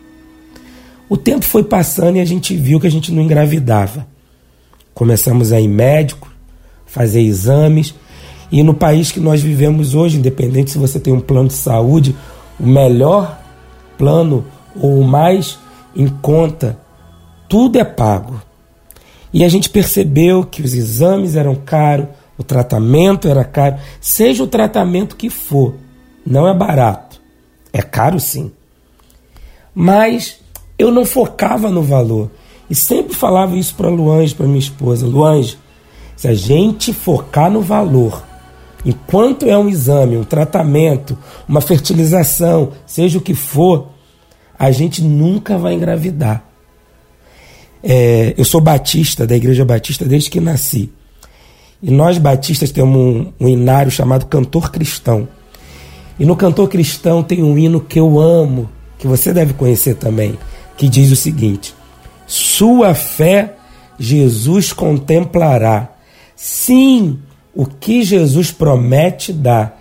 O 1.09 1.15
tempo 1.15 1.45
foi 1.45 1.63
passando 1.63 2.17
e 2.17 2.19
a 2.19 2.25
gente 2.25 2.55
viu 2.55 2.79
que 2.79 2.87
a 2.87 2.91
gente 2.91 3.11
não 3.11 3.23
engravidava. 3.23 4.05
Começamos 4.93 5.51
a 5.51 5.61
ir 5.61 5.67
médico, 5.67 6.31
fazer 6.85 7.21
exames, 7.21 7.93
e 8.51 8.63
no 8.63 8.73
país 8.73 9.11
que 9.11 9.19
nós 9.19 9.41
vivemos 9.41 9.93
hoje, 9.93 10.17
independente 10.17 10.71
se 10.71 10.77
você 10.77 10.99
tem 10.99 11.13
um 11.13 11.19
plano 11.19 11.49
de 11.49 11.53
saúde, 11.53 12.15
o 12.59 12.65
melhor 12.65 13.39
plano 13.97 14.45
ou 14.75 14.99
o 14.99 15.07
mais 15.07 15.59
em 15.95 16.07
conta, 16.07 16.77
tudo 17.49 17.77
é 17.77 17.83
pago. 17.83 18.41
E 19.33 19.43
a 19.43 19.49
gente 19.49 19.69
percebeu 19.69 20.43
que 20.43 20.61
os 20.61 20.73
exames 20.73 21.35
eram 21.35 21.55
caros, 21.55 22.07
o 22.37 22.43
tratamento 22.43 23.27
era 23.27 23.43
caro, 23.43 23.77
seja 23.99 24.43
o 24.43 24.47
tratamento 24.47 25.15
que 25.15 25.29
for, 25.29 25.75
não 26.25 26.47
é 26.47 26.53
barato. 26.53 27.21
É 27.73 27.81
caro 27.81 28.19
sim. 28.19 28.51
Mas 29.73 30.36
eu 30.77 30.91
não 30.91 31.05
focava 31.05 31.69
no 31.69 31.81
valor. 31.81 32.29
E 32.69 32.75
sempre 32.75 33.15
falava 33.15 33.55
isso 33.55 33.73
para 33.75 33.89
Luange, 33.89 34.35
para 34.35 34.45
minha 34.45 34.59
esposa. 34.59 35.05
Luange, 35.05 35.57
se 36.15 36.27
a 36.27 36.33
gente 36.33 36.93
focar 36.93 37.49
no 37.49 37.61
valor, 37.61 38.23
enquanto 38.85 39.45
é 39.45 39.57
um 39.57 39.69
exame, 39.69 40.17
um 40.17 40.23
tratamento, 40.23 41.17
uma 41.47 41.61
fertilização, 41.61 42.71
seja 42.85 43.17
o 43.17 43.21
que 43.21 43.33
for, 43.33 43.89
a 44.57 44.71
gente 44.71 45.01
nunca 45.01 45.57
vai 45.57 45.73
engravidar. 45.73 46.43
É, 47.83 48.33
eu 48.37 48.43
sou 48.43 48.59
batista, 48.59 49.25
da 49.25 49.35
Igreja 49.35 49.63
Batista, 49.63 50.03
desde 50.03 50.29
que 50.29 50.39
nasci. 50.39 50.91
E 51.81 51.91
nós 51.91 52.17
batistas 52.17 52.71
temos 52.71 52.97
um, 52.97 53.31
um 53.39 53.89
chamado 53.89 54.25
Cantor 54.25 54.71
Cristão. 54.71 55.27
E 56.19 56.25
no 56.25 56.35
Cantor 56.35 56.67
Cristão 56.67 57.21
tem 57.21 57.43
um 57.43 57.57
hino 57.57 57.79
que 57.79 57.99
eu 57.99 58.19
amo, 58.19 58.67
que 58.97 59.05
você 59.05 59.31
deve 59.31 59.53
conhecer 59.53 59.95
também, 59.95 60.37
que 60.77 60.87
diz 60.87 61.11
o 61.11 61.15
seguinte: 61.15 61.73
Sua 62.25 62.93
fé 62.93 63.55
Jesus 63.99 64.71
contemplará. 64.71 65.89
Sim, 66.35 67.19
o 67.53 67.65
que 67.65 68.03
Jesus 68.03 68.51
promete 68.51 69.33
dá. 69.33 69.73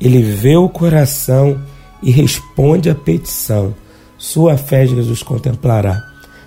Ele 0.00 0.20
vê 0.20 0.56
o 0.56 0.68
coração 0.68 1.60
e 2.02 2.10
responde 2.10 2.90
à 2.90 2.94
petição. 2.94 3.74
Sua 4.18 4.56
fé 4.56 4.86
Jesus 4.86 5.22
contemplará. 5.22 6.02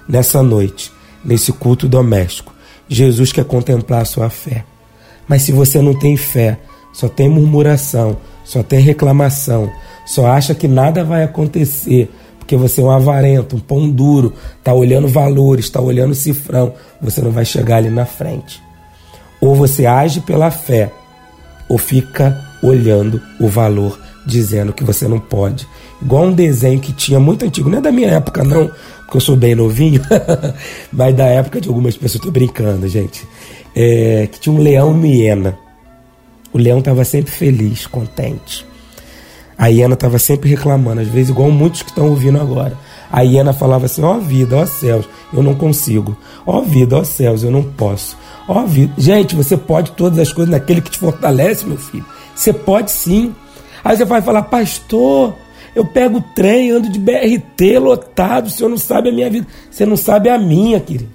Nessa 0.08 0.44
noite, 0.44 0.92
nesse 1.24 1.52
culto 1.52 1.88
doméstico, 1.88 2.54
Jesus 2.88 3.32
quer 3.32 3.46
contemplar 3.46 4.02
a 4.02 4.06
sua 4.06 4.30
fé. 4.30 4.64
Mas 5.28 5.42
se 5.42 5.52
você 5.52 5.82
não 5.82 5.98
tem 5.98 6.16
fé, 6.16 6.60
só 6.94 7.10
tem 7.10 7.28
murmuração, 7.28 8.18
só 8.44 8.62
tem 8.62 8.80
reclamação, 8.80 9.72
só 10.06 10.28
acha 10.28 10.54
que 10.54 10.68
nada 10.68 11.04
vai 11.04 11.24
acontecer, 11.24 12.12
porque 12.46 12.56
você 12.56 12.80
é 12.80 12.84
um 12.84 12.92
avarento, 12.92 13.56
um 13.56 13.60
pão 13.60 13.90
duro, 13.90 14.32
está 14.60 14.72
olhando 14.72 15.08
valores, 15.08 15.66
está 15.66 15.82
olhando 15.82 16.14
cifrão, 16.14 16.74
você 17.02 17.20
não 17.20 17.32
vai 17.32 17.44
chegar 17.44 17.78
ali 17.78 17.90
na 17.90 18.06
frente. 18.06 18.62
Ou 19.42 19.56
você 19.56 19.88
age 19.88 20.22
pela 20.22 20.52
fé, 20.52 20.92
ou 21.68 21.80
fica 21.80 22.40
olhando 22.62 23.20
o 23.40 23.48
valor, 23.48 24.00
dizendo 24.28 24.74
que 24.74 24.84
você 24.84 25.08
não 25.08 25.20
pode. 25.20 25.68
Igual 26.00 26.26
um 26.26 26.34
desenho 26.34 26.80
que 26.80 26.94
tinha 26.94 27.20
muito 27.20 27.44
antigo, 27.44 27.68
não 27.68 27.80
é 27.80 27.82
da 27.82 27.92
minha 27.92 28.12
época 28.12 28.44
não, 28.44 28.70
porque 29.00 29.18
eu 29.18 29.22
sou 29.22 29.36
bem 29.36 29.56
novinho, 29.56 30.02
mas 30.94 31.16
da 31.16 31.26
época 31.26 31.60
de 31.60 31.68
algumas 31.68 31.98
pessoas, 31.98 32.16
estou 32.18 32.32
brincando, 32.32 32.88
gente, 32.88 33.28
é, 33.76 34.30
que 34.32 34.40
tinha 34.40 34.54
um 34.54 34.60
leão 34.60 35.04
e 35.04 35.24
hiena. 35.24 35.58
O 36.54 36.60
leão 36.60 36.78
estava 36.78 37.04
sempre 37.04 37.32
feliz, 37.32 37.88
contente. 37.88 38.64
A 39.58 39.68
hiena 39.68 39.94
estava 39.94 40.20
sempre 40.20 40.50
reclamando, 40.50 41.02
às 41.02 41.08
vezes, 41.08 41.30
igual 41.30 41.50
muitos 41.50 41.82
que 41.82 41.90
estão 41.90 42.10
ouvindo 42.10 42.40
agora. 42.40 42.78
A 43.12 43.22
hiena 43.22 43.54
falava 43.54 43.86
assim: 43.86 44.04
Ó 44.04 44.16
oh, 44.16 44.20
vida, 44.20 44.58
ó 44.58 44.64
oh, 44.64 44.68
céus, 44.68 45.08
eu 45.34 45.42
não 45.42 45.56
consigo. 45.56 46.18
Ó 46.46 46.58
oh, 46.58 46.62
vida, 46.62 46.98
ó 46.98 47.04
céus, 47.04 47.44
eu 47.44 47.52
não 47.52 47.64
posso. 47.64 48.18
Ó 48.48 48.64
vida. 48.64 48.94
Gente, 48.98 49.36
você 49.36 49.56
pode 49.56 49.92
todas 49.92 50.20
as 50.20 50.34
coisas 50.34 50.52
naquele 50.52 50.82
que 50.82 50.92
te 50.92 51.00
fortalece, 51.00 51.66
meu 51.66 51.78
filho. 51.78 52.06
Você 52.36 52.52
pode 52.52 52.92
sim. 52.92 53.34
Aí 53.84 53.96
você 53.96 54.04
vai 54.04 54.22
falar, 54.22 54.44
pastor, 54.44 55.34
eu 55.74 55.86
pego 55.86 56.18
o 56.18 56.22
trem, 56.22 56.72
ando 56.72 56.90
de 56.90 57.00
BRT 57.00 57.80
lotado, 57.80 58.48
o 58.48 58.50
senhor 58.50 58.70
não 58.70 58.78
sabe 58.78 59.10
a 59.10 59.12
minha 59.14 59.30
vida. 59.30 59.48
Você 59.72 59.86
não 59.86 59.96
sabe 59.96 60.30
a 60.30 60.38
minha, 60.38 60.80
querido. 60.80 61.10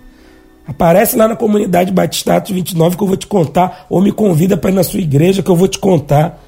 Aparece 0.66 1.16
lá 1.16 1.26
na 1.26 1.34
comunidade 1.34 1.92
Batistato 1.92 2.54
29 2.54 2.96
que 2.96 3.02
eu 3.02 3.08
vou 3.08 3.16
te 3.16 3.26
contar, 3.26 3.86
ou 3.90 4.00
me 4.00 4.12
convida 4.12 4.56
para 4.56 4.70
ir 4.70 4.74
na 4.74 4.84
sua 4.84 5.00
igreja 5.00 5.42
que 5.42 5.50
eu 5.50 5.56
vou 5.56 5.66
te 5.66 5.78
contar 5.78 6.40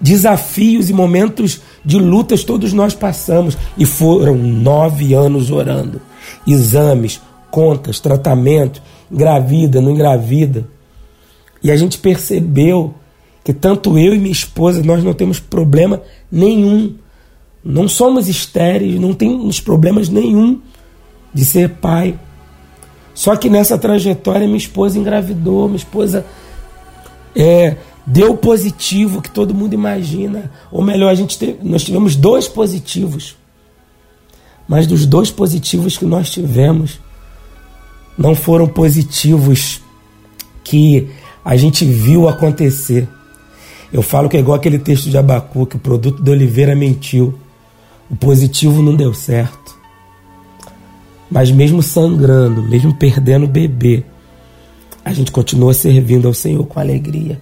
desafios 0.00 0.90
e 0.90 0.92
momentos 0.92 1.60
de 1.84 1.96
lutas 1.98 2.42
todos 2.42 2.72
nós 2.72 2.94
passamos. 2.94 3.56
E 3.78 3.86
foram 3.86 4.36
nove 4.36 5.14
anos 5.14 5.50
orando. 5.50 6.00
Exames, 6.46 7.20
contas, 7.50 8.00
tratamento, 8.00 8.82
engravida, 9.10 9.80
não 9.80 9.92
engravida. 9.92 10.66
E 11.62 11.70
a 11.70 11.76
gente 11.76 11.98
percebeu 11.98 12.94
que 13.44 13.52
tanto 13.52 13.98
eu 13.98 14.14
e 14.14 14.18
minha 14.18 14.32
esposa, 14.32 14.82
nós 14.82 15.02
não 15.02 15.12
temos 15.12 15.38
problema 15.38 16.02
nenhum. 16.30 16.94
Não 17.64 17.88
somos 17.88 18.28
estéreis, 18.28 18.98
não 18.98 19.12
temos 19.12 19.60
problemas 19.60 20.08
nenhum 20.08 20.60
de 21.32 21.44
ser 21.44 21.68
pai. 21.68 22.18
Só 23.14 23.36
que 23.36 23.50
nessa 23.50 23.76
trajetória 23.76 24.46
minha 24.46 24.56
esposa 24.56 24.98
engravidou, 24.98 25.66
minha 25.66 25.76
esposa 25.76 26.24
é, 27.36 27.76
deu 28.06 28.36
positivo 28.36 29.20
que 29.20 29.30
todo 29.30 29.54
mundo 29.54 29.74
imagina. 29.74 30.50
Ou 30.70 30.82
melhor, 30.82 31.10
a 31.10 31.14
gente 31.14 31.38
teve, 31.38 31.58
nós 31.62 31.84
tivemos 31.84 32.16
dois 32.16 32.48
positivos. 32.48 33.36
Mas 34.68 34.86
dos 34.86 35.06
dois 35.06 35.30
positivos 35.30 35.98
que 35.98 36.04
nós 36.04 36.30
tivemos, 36.30 37.00
não 38.16 38.34
foram 38.34 38.68
positivos 38.68 39.80
que 40.62 41.08
a 41.44 41.56
gente 41.56 41.84
viu 41.84 42.28
acontecer. 42.28 43.08
Eu 43.92 44.02
falo 44.02 44.28
que 44.28 44.36
é 44.36 44.40
igual 44.40 44.56
aquele 44.56 44.78
texto 44.78 45.10
de 45.10 45.18
Abacu, 45.18 45.66
que 45.66 45.76
o 45.76 45.80
produto 45.80 46.22
de 46.22 46.30
Oliveira 46.30 46.74
mentiu. 46.76 47.34
O 48.08 48.14
positivo 48.14 48.82
não 48.82 48.94
deu 48.94 49.12
certo. 49.12 49.78
Mas 51.30 51.50
mesmo 51.50 51.82
sangrando, 51.82 52.62
mesmo 52.62 52.94
perdendo 52.94 53.44
o 53.44 53.48
bebê, 53.48 54.04
a 55.04 55.12
gente 55.12 55.32
continua 55.32 55.72
servindo 55.74 56.26
ao 56.26 56.34
Senhor 56.34 56.64
com 56.66 56.78
alegria 56.78 57.40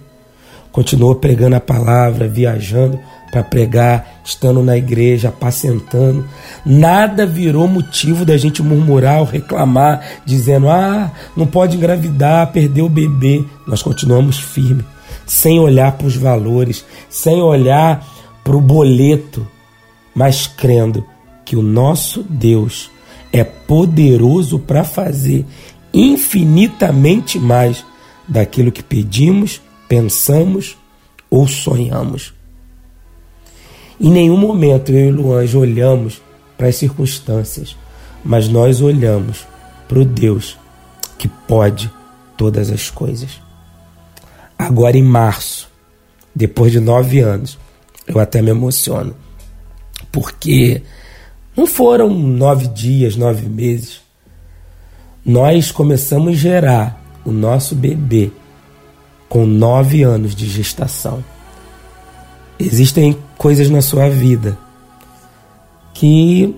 continuou 0.79 1.13
pregando 1.13 1.57
a 1.57 1.59
palavra, 1.59 2.25
viajando 2.25 2.97
para 3.29 3.43
pregar, 3.43 4.21
estando 4.23 4.63
na 4.63 4.77
igreja, 4.77 5.27
apacentando. 5.27 6.25
Nada 6.65 7.25
virou 7.25 7.67
motivo 7.67 8.23
da 8.23 8.37
gente 8.37 8.63
murmurar 8.63 9.19
ou 9.19 9.25
reclamar, 9.25 10.01
dizendo: 10.25 10.69
ah, 10.69 11.11
não 11.35 11.45
pode 11.45 11.75
engravidar, 11.75 12.53
perdeu 12.53 12.85
o 12.85 12.89
bebê. 12.89 13.43
Nós 13.67 13.81
continuamos 13.81 14.39
firmes, 14.39 14.85
sem 15.25 15.59
olhar 15.59 15.91
para 15.97 16.07
os 16.07 16.15
valores, 16.15 16.85
sem 17.09 17.41
olhar 17.41 18.01
para 18.41 18.55
o 18.55 18.61
boleto, 18.61 19.45
mas 20.15 20.47
crendo 20.47 21.05
que 21.43 21.57
o 21.57 21.61
nosso 21.61 22.23
Deus 22.23 22.89
é 23.33 23.43
poderoso 23.43 24.59
para 24.59 24.85
fazer 24.85 25.45
infinitamente 25.93 27.37
mais 27.37 27.83
daquilo 28.29 28.71
que 28.71 28.81
pedimos 28.81 29.61
pensamos 29.89 30.77
ou 31.29 31.47
sonhamos. 31.47 32.33
Em 33.99 34.09
nenhum 34.09 34.37
momento 34.37 34.93
eu 34.93 35.09
e 35.09 35.11
Luange 35.11 35.57
olhamos 35.57 36.21
para 36.57 36.67
as 36.67 36.75
circunstâncias, 36.75 37.75
mas 38.23 38.47
nós 38.47 38.79
olhamos 38.79 39.45
para 39.87 39.99
o 39.99 40.05
Deus 40.05 40.57
que 41.17 41.27
pode 41.27 41.91
todas 42.37 42.69
as 42.69 42.89
coisas. 42.89 43.41
Agora 44.57 44.95
em 44.95 45.03
março, 45.03 45.67
depois 46.33 46.71
de 46.71 46.79
nove 46.79 47.19
anos, 47.19 47.57
eu 48.07 48.19
até 48.19 48.41
me 48.41 48.51
emociono, 48.51 49.15
porque 50.11 50.81
não 51.57 51.65
foram 51.65 52.09
nove 52.09 52.67
dias, 52.67 53.15
nove 53.15 53.49
meses. 53.49 54.01
Nós 55.25 55.71
começamos 55.71 56.33
a 56.33 56.37
gerar 56.37 57.03
o 57.25 57.31
nosso 57.31 57.75
bebê 57.75 58.31
com 59.29 59.45
nove 59.45 60.03
anos 60.03 60.35
de 60.35 60.47
gestação. 60.47 61.23
Existem 62.59 63.15
coisas 63.37 63.69
na 63.69 63.81
sua 63.81 64.09
vida 64.09 64.57
que 65.93 66.53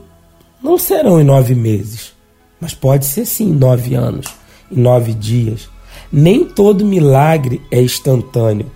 não 0.64 0.78
serão 0.78 1.20
em 1.20 1.24
nove 1.24 1.54
meses, 1.54 2.14
mas 2.60 2.74
pode 2.74 3.06
ser 3.06 3.26
sim 3.26 3.50
em 3.50 3.56
nove 3.56 3.94
anos, 3.94 4.28
em 4.72 4.80
nove 4.80 5.14
dias. 5.14 5.70
Nem 6.12 6.46
todo 6.46 6.86
milagre 6.86 7.62
é 7.70 7.82
instantâneo. 7.82 8.72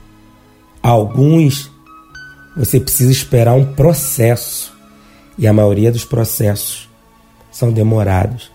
Alguns 0.83 1.71
você 2.55 2.79
precisa 2.79 3.11
esperar 3.11 3.53
um 3.53 3.73
processo 3.73 4.73
e 5.37 5.47
a 5.47 5.53
maioria 5.53 5.91
dos 5.91 6.05
processos 6.05 6.89
são 7.51 7.71
demorados. 7.71 8.49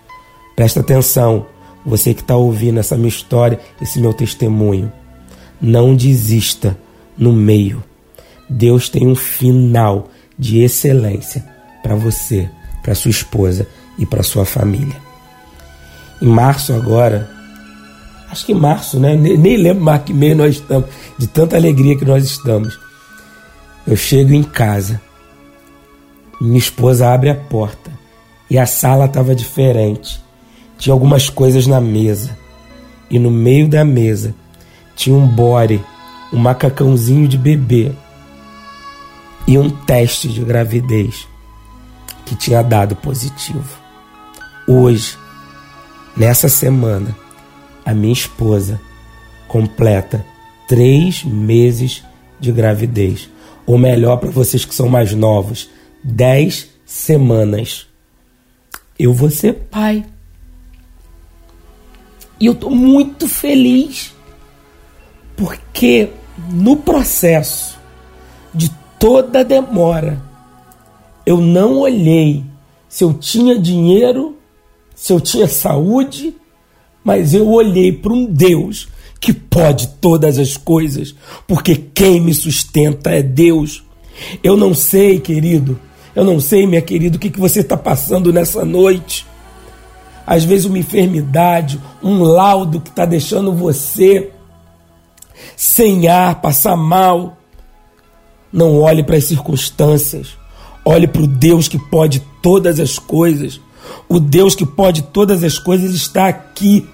Presta 0.57 0.81
atenção, 0.81 1.47
você 1.85 2.15
que 2.15 2.21
está 2.21 2.37
ouvindo 2.37 2.81
essa 2.81 2.97
minha 2.97 3.09
história, 3.09 3.61
esse 3.81 4.01
meu 4.01 4.13
testemunho. 4.13 4.93
Não 5.61 5.95
desista 5.95 6.76
no 7.17 7.33
meio. 7.33 7.83
Deus 8.49 8.88
tem 8.88 9.07
um 9.07 9.14
final 9.14 10.09
de 10.38 10.61
excelência 10.61 11.45
para 11.83 11.95
você, 11.95 12.49
para 12.83 12.95
sua 12.95 13.11
esposa 13.11 13.67
e 13.99 14.07
para 14.07 14.23
sua 14.23 14.45
família. 14.45 14.97
Em 16.21 16.26
março 16.26 16.73
agora, 16.73 17.31
acho 18.31 18.47
que 18.47 18.52
em 18.52 18.57
março, 18.57 18.99
né? 18.99 19.17
Nem 19.17 19.57
lembro 19.57 19.85
mais 19.85 20.02
que 20.02 20.12
mês 20.12 20.37
nós 20.37 20.57
estamos, 20.57 20.88
de 21.19 21.26
tanta 21.26 21.57
alegria 21.57 21.97
que 21.97 22.05
nós 22.05 22.25
estamos. 22.25 22.79
Eu 23.87 23.97
chego 23.97 24.33
em 24.33 24.43
casa, 24.43 25.00
minha 26.40 26.59
esposa 26.59 27.12
abre 27.12 27.29
a 27.29 27.35
porta 27.35 27.90
e 28.49 28.59
a 28.59 28.67
sala 28.67 29.05
estava 29.05 29.35
diferente. 29.35 30.21
Tinha 30.79 30.93
algumas 30.93 31.29
coisas 31.29 31.67
na 31.67 31.81
mesa 31.81 32.37
e 33.11 33.19
no 33.19 33.31
meio 33.31 33.69
da 33.69 33.85
mesa 33.85 34.35
tinha 35.00 35.16
um 35.16 35.26
bore, 35.26 35.83
um 36.30 36.37
macacãozinho 36.37 37.26
de 37.26 37.38
bebê 37.38 37.90
e 39.47 39.57
um 39.57 39.71
teste 39.71 40.28
de 40.28 40.45
gravidez 40.45 41.26
que 42.26 42.35
tinha 42.35 42.62
dado 42.62 42.95
positivo. 42.95 43.78
Hoje, 44.69 45.16
nessa 46.14 46.50
semana, 46.50 47.16
a 47.83 47.95
minha 47.95 48.12
esposa 48.12 48.78
completa 49.49 50.23
três 50.69 51.25
meses 51.25 52.04
de 52.38 52.52
gravidez. 52.52 53.30
Ou 53.64 53.78
melhor, 53.78 54.19
para 54.19 54.30
vocês 54.30 54.66
que 54.66 54.75
são 54.75 54.87
mais 54.87 55.14
novos, 55.14 55.71
dez 56.04 56.69
semanas. 56.85 57.87
Eu 58.99 59.14
vou 59.14 59.30
ser 59.30 59.54
pai. 59.71 60.04
E 62.38 62.45
eu 62.45 62.52
estou 62.52 62.71
muito 62.71 63.26
feliz 63.26 64.12
porque 65.41 66.11
no 66.51 66.77
processo 66.77 67.79
de 68.53 68.71
toda 68.99 69.43
demora, 69.43 70.21
eu 71.25 71.39
não 71.39 71.79
olhei 71.79 72.45
se 72.87 73.05
eu 73.05 73.15
tinha 73.15 73.59
dinheiro, 73.59 74.37
se 74.95 75.15
eu 75.15 75.19
tinha 75.19 75.49
saúde, 75.49 76.37
mas 77.03 77.33
eu 77.33 77.49
olhei 77.49 77.91
para 77.91 78.13
um 78.13 78.26
Deus 78.26 78.87
que 79.19 79.33
pode 79.33 79.89
todas 79.99 80.39
as 80.39 80.59
coisas, 80.59 81.15
porque 81.47 81.75
quem 81.75 82.21
me 82.21 82.35
sustenta 82.35 83.11
é 83.11 83.23
Deus. 83.23 83.83
Eu 84.45 84.59
não 84.59 84.75
sei, 84.75 85.21
querido, 85.21 85.81
eu 86.15 86.23
não 86.23 86.39
sei, 86.39 86.67
minha 86.67 86.83
querida, 86.83 87.17
o 87.17 87.21
que, 87.21 87.31
que 87.31 87.41
você 87.41 87.61
está 87.61 87.79
passando 87.79 88.31
nessa 88.31 88.63
noite. 88.63 89.26
Às 90.26 90.45
vezes, 90.45 90.67
uma 90.67 90.79
enfermidade, 90.79 91.81
um 92.03 92.23
laudo 92.23 92.79
que 92.79 92.91
está 92.91 93.07
deixando 93.07 93.55
você 93.55 94.31
sem 95.57 96.09
ar, 96.09 96.41
passar 96.41 96.76
mal. 96.76 97.37
Não 98.53 98.81
olhe 98.81 99.03
para 99.03 99.17
as 99.17 99.25
circunstâncias, 99.25 100.37
olhe 100.85 101.07
para 101.07 101.23
o 101.23 101.26
Deus 101.26 101.69
que 101.69 101.79
pode 101.79 102.21
todas 102.43 102.81
as 102.81 102.99
coisas. 102.99 103.61
O 104.09 104.19
Deus 104.19 104.55
que 104.55 104.67
pode 104.67 105.03
todas 105.03 105.45
as 105.45 105.59
coisas 105.59 105.95
está 105.95 106.29
aqui. 106.29 106.89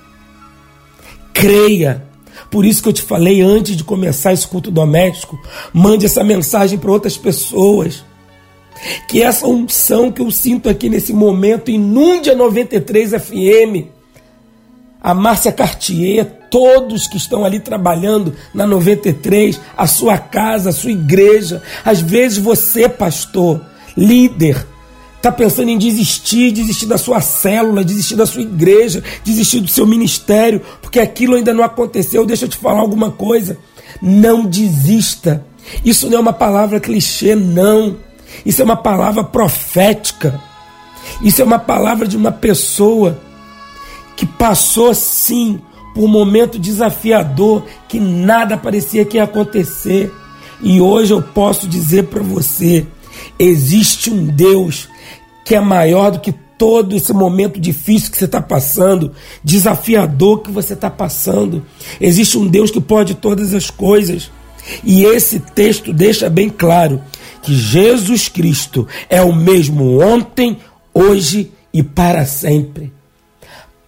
Creia. 1.33 2.05
Por 2.51 2.65
isso 2.65 2.83
que 2.83 2.89
eu 2.89 2.93
te 2.93 3.03
falei 3.03 3.41
antes 3.41 3.77
de 3.77 3.85
começar 3.85 4.33
esse 4.33 4.47
culto 4.47 4.71
doméstico, 4.71 5.39
mande 5.73 6.07
essa 6.07 6.23
mensagem 6.23 6.79
para 6.79 6.91
outras 6.91 7.17
pessoas. 7.17 8.05
Que 9.09 9.23
essa 9.23 9.47
unção 9.47 10.13
que 10.13 10.21
eu 10.21 10.31
sinto 10.31 10.69
aqui 10.69 10.89
nesse 10.89 11.13
momento 11.13 11.71
inunde 11.71 12.31
a 12.31 12.35
93 12.35 13.11
FM. 13.13 13.89
A 15.01 15.15
Márcia 15.15 15.53
Cartier, 15.53 16.36
todos 16.51 17.07
que 17.07 17.17
estão 17.17 17.45
ali 17.45 17.61
trabalhando 17.61 18.35
na 18.55 18.67
93, 18.67 19.61
a 19.77 19.87
sua 19.87 20.19
casa, 20.19 20.71
a 20.71 20.73
sua 20.73 20.93
igreja. 20.93 21.63
Às 21.85 22.01
vezes 22.01 22.39
você, 22.39 22.89
pastor, 22.89 23.61
líder, 23.97 24.67
está 25.17 25.33
pensando 25.33 25.71
em 25.71 25.79
desistir, 25.79 26.53
desistir 26.53 26.87
da 26.87 26.99
sua 26.99 27.21
célula, 27.21 27.85
desistir 27.85 28.17
da 28.17 28.27
sua 28.27 28.43
igreja, 28.43 29.03
desistir 29.25 29.61
do 29.61 29.69
seu 29.69 29.87
ministério, 29.87 30.63
porque 30.81 31.01
aquilo 31.01 31.35
ainda 31.35 31.53
não 31.53 31.65
aconteceu. 31.65 32.25
Deixa 32.25 32.45
eu 32.45 32.49
te 32.49 32.57
falar 32.57 32.81
alguma 32.81 33.11
coisa. 33.11 33.59
Não 34.01 34.45
desista. 34.45 35.45
Isso 35.85 36.09
não 36.09 36.19
é 36.19 36.21
uma 36.21 36.33
palavra 36.33 36.79
clichê, 36.79 37.35
não. 37.35 37.97
Isso 38.45 38.61
é 38.63 38.65
uma 38.65 38.77
palavra 38.77 39.25
profética. 39.25 40.41
Isso 41.23 41.41
é 41.41 41.45
uma 41.45 41.59
palavra 41.59 42.07
de 42.07 42.17
uma 42.17 42.33
pessoa 42.33 43.19
que 44.17 44.27
passou 44.27 44.95
sim 44.95 45.61
por 45.97 46.07
momento 46.07 46.59
desafiador 46.59 47.65
que 47.89 47.99
nada 47.99 48.59
parecia 48.59 49.03
que 49.07 49.17
ia 49.17 49.25
acontecer. 49.25 50.13
E 50.63 50.79
hoje 50.79 51.15
eu 51.15 51.23
posso 51.23 51.67
dizer 51.67 52.05
para 52.05 52.23
você: 52.23 52.87
existe 53.39 54.11
um 54.11 54.27
Deus 54.27 54.91
que 55.43 55.55
é 55.55 55.61
maior 55.61 56.11
do 56.11 56.21
que 56.21 56.35
todo 56.59 56.95
esse 56.95 57.15
momento 57.15 57.59
difícil 57.59 58.11
que 58.11 58.19
você 58.19 58.27
está 58.27 58.43
passando, 58.43 59.13
desafiador 59.43 60.43
que 60.43 60.51
você 60.51 60.75
está 60.75 60.91
passando. 60.91 61.65
Existe 61.99 62.37
um 62.37 62.47
Deus 62.47 62.71
que 62.71 62.81
pode 62.81 63.15
todas 63.15 63.55
as 63.55 63.71
coisas. 63.71 64.31
E 64.85 65.03
esse 65.05 65.41
texto 65.41 65.95
deixa 65.95 66.29
bem 66.29 66.51
claro 66.51 67.01
que 67.41 67.55
Jesus 67.55 68.29
Cristo 68.29 68.87
é 69.09 69.23
o 69.23 69.35
mesmo 69.35 70.03
ontem, 70.03 70.59
hoje 70.93 71.51
e 71.73 71.83
para 71.83 72.27
sempre. 72.27 72.96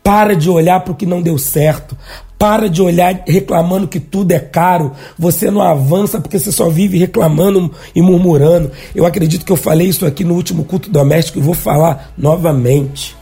Para 0.08 0.34
de 0.34 0.48
olhar 0.48 0.80
para 0.80 0.92
o 0.92 0.96
que 0.96 1.04
não 1.04 1.20
deu 1.20 1.36
certo. 1.36 1.94
Para 2.38 2.70
de 2.70 2.80
olhar 2.80 3.24
reclamando 3.26 3.86
que 3.86 4.00
tudo 4.00 4.32
é 4.32 4.38
caro. 4.38 4.92
Você 5.18 5.50
não 5.50 5.60
avança 5.60 6.18
porque 6.18 6.38
você 6.38 6.50
só 6.50 6.70
vive 6.70 6.96
reclamando 6.96 7.70
e 7.94 8.00
murmurando. 8.00 8.72
Eu 8.94 9.04
acredito 9.04 9.44
que 9.44 9.52
eu 9.52 9.56
falei 9.56 9.86
isso 9.86 10.06
aqui 10.06 10.24
no 10.24 10.32
último 10.32 10.64
culto 10.64 10.88
doméstico 10.88 11.38
e 11.38 11.42
vou 11.42 11.52
falar 11.52 12.14
novamente. 12.16 13.14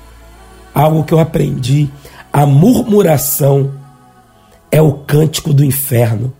Algo 0.72 1.02
que 1.02 1.12
eu 1.12 1.18
aprendi. 1.18 1.90
A 2.32 2.46
murmuração 2.46 3.72
é 4.70 4.80
o 4.80 4.92
cântico 4.92 5.52
do 5.52 5.64
inferno. 5.64 6.32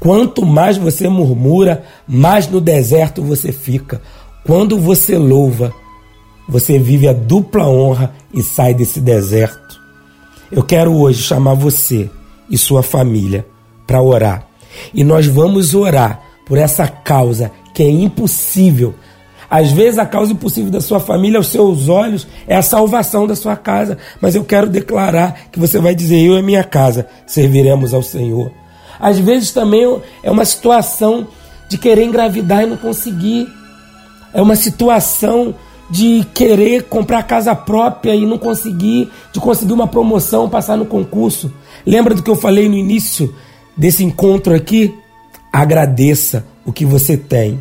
Quanto 0.00 0.46
mais 0.46 0.78
você 0.78 1.10
murmura, 1.10 1.84
mais 2.08 2.48
no 2.48 2.58
deserto 2.58 3.22
você 3.22 3.52
fica. 3.52 4.00
Quando 4.46 4.78
você 4.78 5.18
louva, 5.18 5.74
você 6.48 6.78
vive 6.78 7.06
a 7.06 7.12
dupla 7.12 7.68
honra 7.68 8.14
e 8.32 8.42
sai 8.42 8.72
desse 8.72 8.98
deserto. 8.98 9.63
Eu 10.50 10.62
quero 10.62 10.94
hoje 10.94 11.22
chamar 11.22 11.54
você 11.54 12.10
e 12.48 12.58
sua 12.58 12.82
família 12.82 13.46
para 13.86 14.02
orar. 14.02 14.46
E 14.92 15.04
nós 15.04 15.26
vamos 15.26 15.74
orar 15.74 16.20
por 16.46 16.58
essa 16.58 16.86
causa 16.86 17.50
que 17.74 17.82
é 17.82 17.90
impossível. 17.90 18.94
Às 19.50 19.70
vezes 19.72 19.98
a 19.98 20.06
causa 20.06 20.32
impossível 20.32 20.70
da 20.70 20.80
sua 20.80 21.00
família, 21.00 21.38
aos 21.38 21.48
seus 21.48 21.88
olhos, 21.88 22.26
é 22.46 22.56
a 22.56 22.62
salvação 22.62 23.26
da 23.26 23.36
sua 23.36 23.56
casa. 23.56 23.98
Mas 24.20 24.34
eu 24.34 24.44
quero 24.44 24.68
declarar 24.68 25.48
que 25.52 25.58
você 25.58 25.78
vai 25.78 25.94
dizer: 25.94 26.18
Eu 26.18 26.38
e 26.38 26.42
minha 26.42 26.64
casa 26.64 27.06
serviremos 27.26 27.94
ao 27.94 28.02
Senhor. 28.02 28.50
Às 28.98 29.18
vezes 29.18 29.50
também 29.50 30.00
é 30.22 30.30
uma 30.30 30.44
situação 30.44 31.26
de 31.68 31.78
querer 31.78 32.04
engravidar 32.04 32.62
e 32.62 32.66
não 32.66 32.76
conseguir. 32.76 33.46
É 34.32 34.42
uma 34.42 34.56
situação 34.56 35.54
de 35.90 36.24
querer 36.34 36.84
comprar 36.84 37.22
casa 37.24 37.54
própria 37.54 38.14
e 38.14 38.26
não 38.26 38.38
conseguir, 38.38 39.10
de 39.32 39.40
conseguir 39.40 39.72
uma 39.72 39.86
promoção, 39.86 40.48
passar 40.48 40.76
no 40.76 40.86
concurso. 40.86 41.52
Lembra 41.84 42.14
do 42.14 42.22
que 42.22 42.30
eu 42.30 42.36
falei 42.36 42.68
no 42.68 42.74
início 42.74 43.34
desse 43.76 44.04
encontro 44.04 44.54
aqui, 44.54 44.94
agradeça 45.52 46.46
o 46.64 46.72
que 46.72 46.84
você 46.84 47.16
tem. 47.16 47.60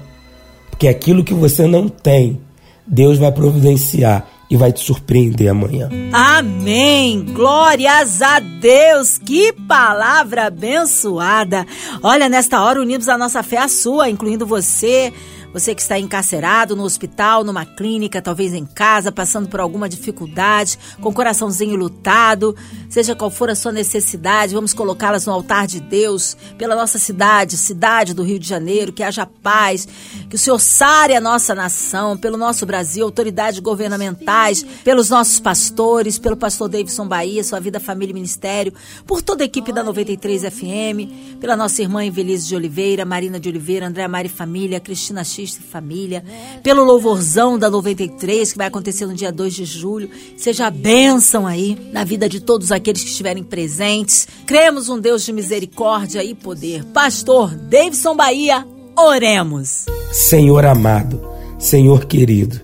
Porque 0.70 0.88
aquilo 0.88 1.24
que 1.24 1.34
você 1.34 1.68
não 1.68 1.88
tem, 1.88 2.40
Deus 2.86 3.18
vai 3.18 3.32
providenciar 3.32 4.28
e 4.50 4.56
vai 4.56 4.72
te 4.72 4.82
surpreender 4.82 5.50
amanhã. 5.50 5.90
Amém! 6.12 7.26
Glórias 7.34 8.22
a 8.22 8.40
Deus! 8.40 9.18
Que 9.18 9.52
palavra 9.52 10.48
abençoada! 10.48 11.66
Olha, 12.02 12.30
nesta 12.30 12.62
hora 12.62 12.82
unimos 12.82 13.10
a 13.10 13.18
nossa 13.18 13.42
fé 13.42 13.58
à 13.58 13.68
sua, 13.68 14.10
incluindo 14.10 14.46
você 14.46 15.12
você 15.54 15.76
que 15.76 15.82
está 15.82 16.00
encarcerado 16.00 16.76
no 16.76 16.84
hospital, 16.84 17.44
numa 17.44 17.63
clínica, 17.63 18.22
talvez 18.22 18.54
em 18.54 18.66
casa, 18.66 19.12
passando 19.12 19.48
por 19.48 19.60
alguma 19.60 19.88
dificuldade, 19.88 20.80
com 21.00 21.10
o 21.10 21.13
coraçãozinho 21.13 21.76
lutado, 21.76 22.56
seja 22.89 23.16
qual 23.16 23.30
for 23.30 23.52
a 23.52 23.56
sua 23.56 23.72
necessidade, 23.72 24.56
vamos 24.56 24.74
colocá-las 24.74 25.28
no 25.28 25.32
altar 25.32 25.68
de 25.68 25.80
Deus, 25.80 26.36
pela 26.58 26.76
nossa 26.76 26.98
cidade, 26.98 27.56
cidade 27.56 28.16
do 28.16 28.24
Rio 28.24 28.39
de 28.39 28.48
Janeiro, 28.48 28.92
que 28.92 29.04
haja 29.04 29.28
paz, 29.28 29.88
que 30.28 30.36
o 30.36 30.39
Senhor 30.39 30.60
sare 30.60 31.16
a 31.16 31.22
nossa 31.22 31.54
nação, 31.54 32.18
pelo 32.18 32.36
nosso 32.36 32.66
Brasil, 32.66 33.06
autoridades 33.06 33.60
governamentais, 33.60 34.66
pelos 34.84 35.12
nossos 35.12 35.39
pastores, 35.39 36.18
pelo 36.18 36.36
pastor 36.36 36.68
Davidson 36.68 37.08
Bahia, 37.08 37.44
sua 37.44 37.60
vida, 37.60 37.80
família 37.80 38.12
e 38.12 38.16
ministério, 38.16 38.74
por 39.06 39.22
toda 39.22 39.44
a 39.44 39.46
equipe 39.46 39.72
da 39.72 39.84
93 39.84 40.42
FM, 40.46 41.38
pela 41.39 41.56
nossa 41.56 41.84
irmã 41.84 42.04
Evelise 42.04 42.48
de 42.48 42.56
Oliveira, 42.56 43.06
Marina 43.06 43.39
de 43.39 43.50
Oliveira, 43.50 43.86
André 43.86 44.08
Mari 44.08 44.30
Família, 44.30 44.80
Cristina 44.80 45.24
X 45.24 45.43
e 45.44 45.62
Família, 45.62 46.24
pelo 46.62 46.84
louvorzão 46.84 47.58
da 47.58 47.70
93, 47.70 48.52
que 48.52 48.58
vai 48.58 48.68
acontecer 48.68 49.06
no 49.06 49.14
dia 49.14 49.32
2 49.32 49.54
de 49.54 49.66
julho. 49.66 50.10
Seja 50.38 50.68
a 50.68 50.72
bênção 50.72 51.46
aí 51.46 51.78
na 51.92 52.04
vida 52.04 52.30
de 52.30 52.40
todos 52.40 52.72
aqueles 52.72 53.04
que 53.04 53.10
estiverem 53.10 53.44
presentes. 53.44 54.28
Cremos 54.46 54.90
um 54.90 55.00
Deus 55.00 55.24
de 55.24 55.34
misericórdia 55.34 56.24
e 56.24 56.34
poder. 56.34 56.84
Pastor 56.86 57.54
Davidson 57.56 58.16
Bahia, 58.16 58.66
oremos. 58.98 59.86
Senhor 60.12 60.66
amado, 60.66 61.22
Senhor 61.60 62.06
querido, 62.06 62.62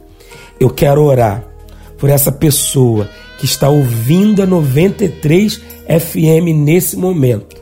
eu 0.60 0.70
quero 0.70 1.04
orar 1.04 1.44
por 1.98 2.10
essa 2.10 2.32
pessoa 2.32 3.10
que 3.38 3.46
está 3.46 3.70
ouvindo 3.70 4.42
a 4.42 4.46
93 4.46 5.58
FM 5.58 6.56
nesse 6.56 6.96
momento 6.96 7.59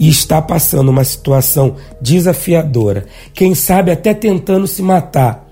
e 0.00 0.08
está 0.08 0.40
passando 0.40 0.88
uma 0.88 1.04
situação 1.04 1.76
desafiadora, 2.00 3.04
quem 3.34 3.54
sabe 3.54 3.90
até 3.90 4.14
tentando 4.14 4.66
se 4.66 4.80
matar, 4.80 5.46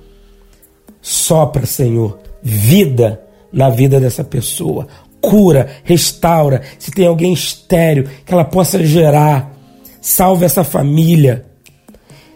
sopra, 1.03 1.67
Senhor, 1.67 2.19
vida 2.43 3.21
na 3.53 3.69
vida 3.69 4.01
dessa 4.01 4.25
pessoa. 4.25 4.89
Cura, 5.21 5.69
restaura. 5.85 6.63
Se 6.79 6.91
tem 6.91 7.07
alguém 7.07 7.35
estéreo, 7.35 8.09
que 8.25 8.33
ela 8.33 8.45
possa 8.45 8.83
gerar. 8.83 9.55
Salve 10.01 10.47
essa 10.47 10.65
família. 10.65 11.45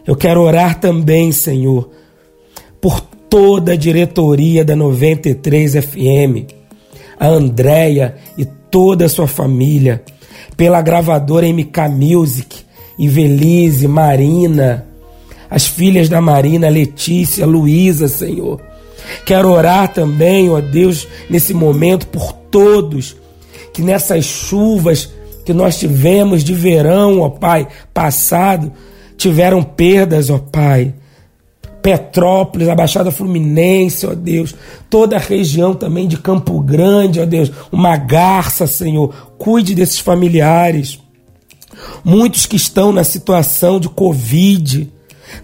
Eu 0.06 0.14
quero 0.14 0.42
orar 0.42 0.78
também, 0.80 1.32
Senhor, 1.32 1.90
por 2.80 3.00
toda 3.00 3.72
a 3.72 3.76
diretoria 3.76 4.64
da 4.64 4.76
93 4.76 5.76
FM, 5.76 6.52
a 7.18 7.28
Andréia 7.28 8.16
e 8.36 8.44
toda 8.44 9.06
a 9.06 9.08
sua 9.08 9.28
família 9.28 10.02
pela 10.56 10.80
gravadora 10.80 11.46
MK 11.46 11.88
Music, 11.90 12.64
Ivelise, 12.98 13.88
Marina, 13.88 14.86
as 15.50 15.66
filhas 15.66 16.08
da 16.08 16.20
Marina, 16.20 16.68
Letícia, 16.68 17.46
Luísa, 17.46 18.08
Senhor. 18.08 18.60
Quero 19.26 19.50
orar 19.50 19.92
também, 19.92 20.50
ó 20.50 20.60
Deus, 20.60 21.06
nesse 21.28 21.52
momento 21.52 22.06
por 22.06 22.32
todos 22.32 23.16
que 23.72 23.82
nessas 23.82 24.24
chuvas 24.24 25.10
que 25.44 25.52
nós 25.52 25.78
tivemos 25.78 26.44
de 26.44 26.54
verão, 26.54 27.20
ó 27.20 27.28
Pai, 27.28 27.66
passado, 27.92 28.72
tiveram 29.16 29.62
perdas, 29.62 30.30
ó 30.30 30.38
Pai. 30.38 30.94
Petrópolis, 31.82 32.68
a 32.68 32.74
Baixada 32.74 33.10
Fluminense, 33.10 34.06
ó 34.06 34.14
Deus, 34.14 34.54
toda 34.88 35.16
a 35.16 35.18
região 35.18 35.74
também 35.74 36.06
de 36.06 36.16
Campo 36.16 36.60
Grande, 36.60 37.20
ó 37.20 37.26
Deus, 37.26 37.50
uma 37.72 37.96
garça, 37.96 38.66
Senhor, 38.66 39.12
cuide 39.36 39.74
desses 39.74 39.98
familiares. 39.98 41.00
Muitos 42.04 42.46
que 42.46 42.54
estão 42.54 42.92
na 42.92 43.02
situação 43.02 43.80
de 43.80 43.88
Covid, 43.88 44.88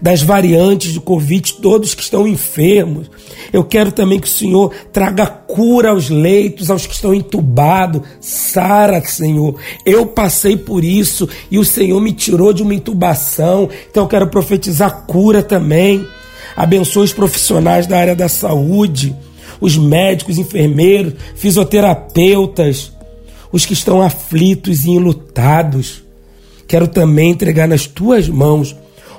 das 0.01 0.21
variantes 0.21 0.93
de 0.93 0.99
Covid, 0.99 1.55
todos 1.55 1.93
que 1.93 2.03
estão 2.03 2.27
enfermos. 2.27 3.09
Eu 3.51 3.63
quero 3.63 3.91
também 3.91 4.19
que 4.19 4.27
o 4.27 4.31
Senhor 4.31 4.71
traga 4.93 5.25
cura 5.25 5.89
aos 5.89 6.09
leitos, 6.09 6.69
aos 6.69 6.85
que 6.85 6.93
estão 6.93 7.13
entubados. 7.13 8.01
Sara, 8.21 9.01
Senhor, 9.01 9.55
eu 9.85 10.05
passei 10.05 10.55
por 10.55 10.85
isso 10.85 11.27
e 11.49 11.57
o 11.57 11.65
Senhor 11.65 11.99
me 11.99 12.13
tirou 12.13 12.53
de 12.53 12.63
uma 12.63 12.75
intubação, 12.75 13.67
então 13.89 14.03
eu 14.03 14.07
quero 14.07 14.27
profetizar 14.27 15.05
cura 15.05 15.43
também 15.43 16.07
abençoe 16.55 17.05
os 17.05 17.13
profissionais 17.13 17.87
da 17.87 17.97
área 17.97 18.15
da 18.15 18.27
saúde, 18.27 19.15
os 19.59 19.77
médicos, 19.77 20.37
enfermeiros, 20.37 21.13
fisioterapeutas, 21.35 22.91
os 23.51 23.65
que 23.65 23.73
estão 23.73 24.01
aflitos 24.01 24.85
e 24.85 24.91
enlutados. 24.91 26.03
Quero 26.67 26.87
também 26.87 27.31
entregar 27.31 27.67
nas 27.67 27.87
tuas 27.87 28.27
mãos 28.29 28.75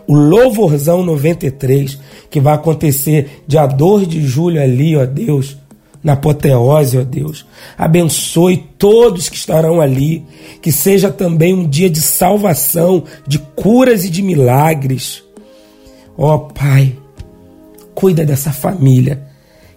o 0.07 0.14
Louvorzão 0.14 1.05
93, 1.05 1.99
que 2.29 2.40
vai 2.40 2.55
acontecer 2.55 3.43
dia 3.47 3.66
2 3.66 4.09
de 4.09 4.23
julho 4.27 4.61
ali, 4.61 4.97
ó 4.97 5.05
Deus, 5.05 5.57
na 6.03 6.14
apoteose, 6.14 6.99
ó 6.99 7.05
Deus. 7.05 7.47
Abençoe 7.77 8.57
todos 8.79 9.29
que 9.29 9.37
estarão 9.37 9.81
ali, 9.81 10.25
que 10.61 10.73
seja 10.73 11.11
também 11.11 11.55
um 11.55 11.69
dia 11.69 11.90
de 11.90 12.01
salvação, 12.01 13.05
de 13.27 13.38
curas 13.38 14.05
e 14.05 14.11
de 14.11 14.23
milagres. 14.23 15.23
Ó 16.16 16.38
Pai, 16.38 16.97
cuida 18.01 18.25
dessa 18.25 18.51
família 18.51 19.21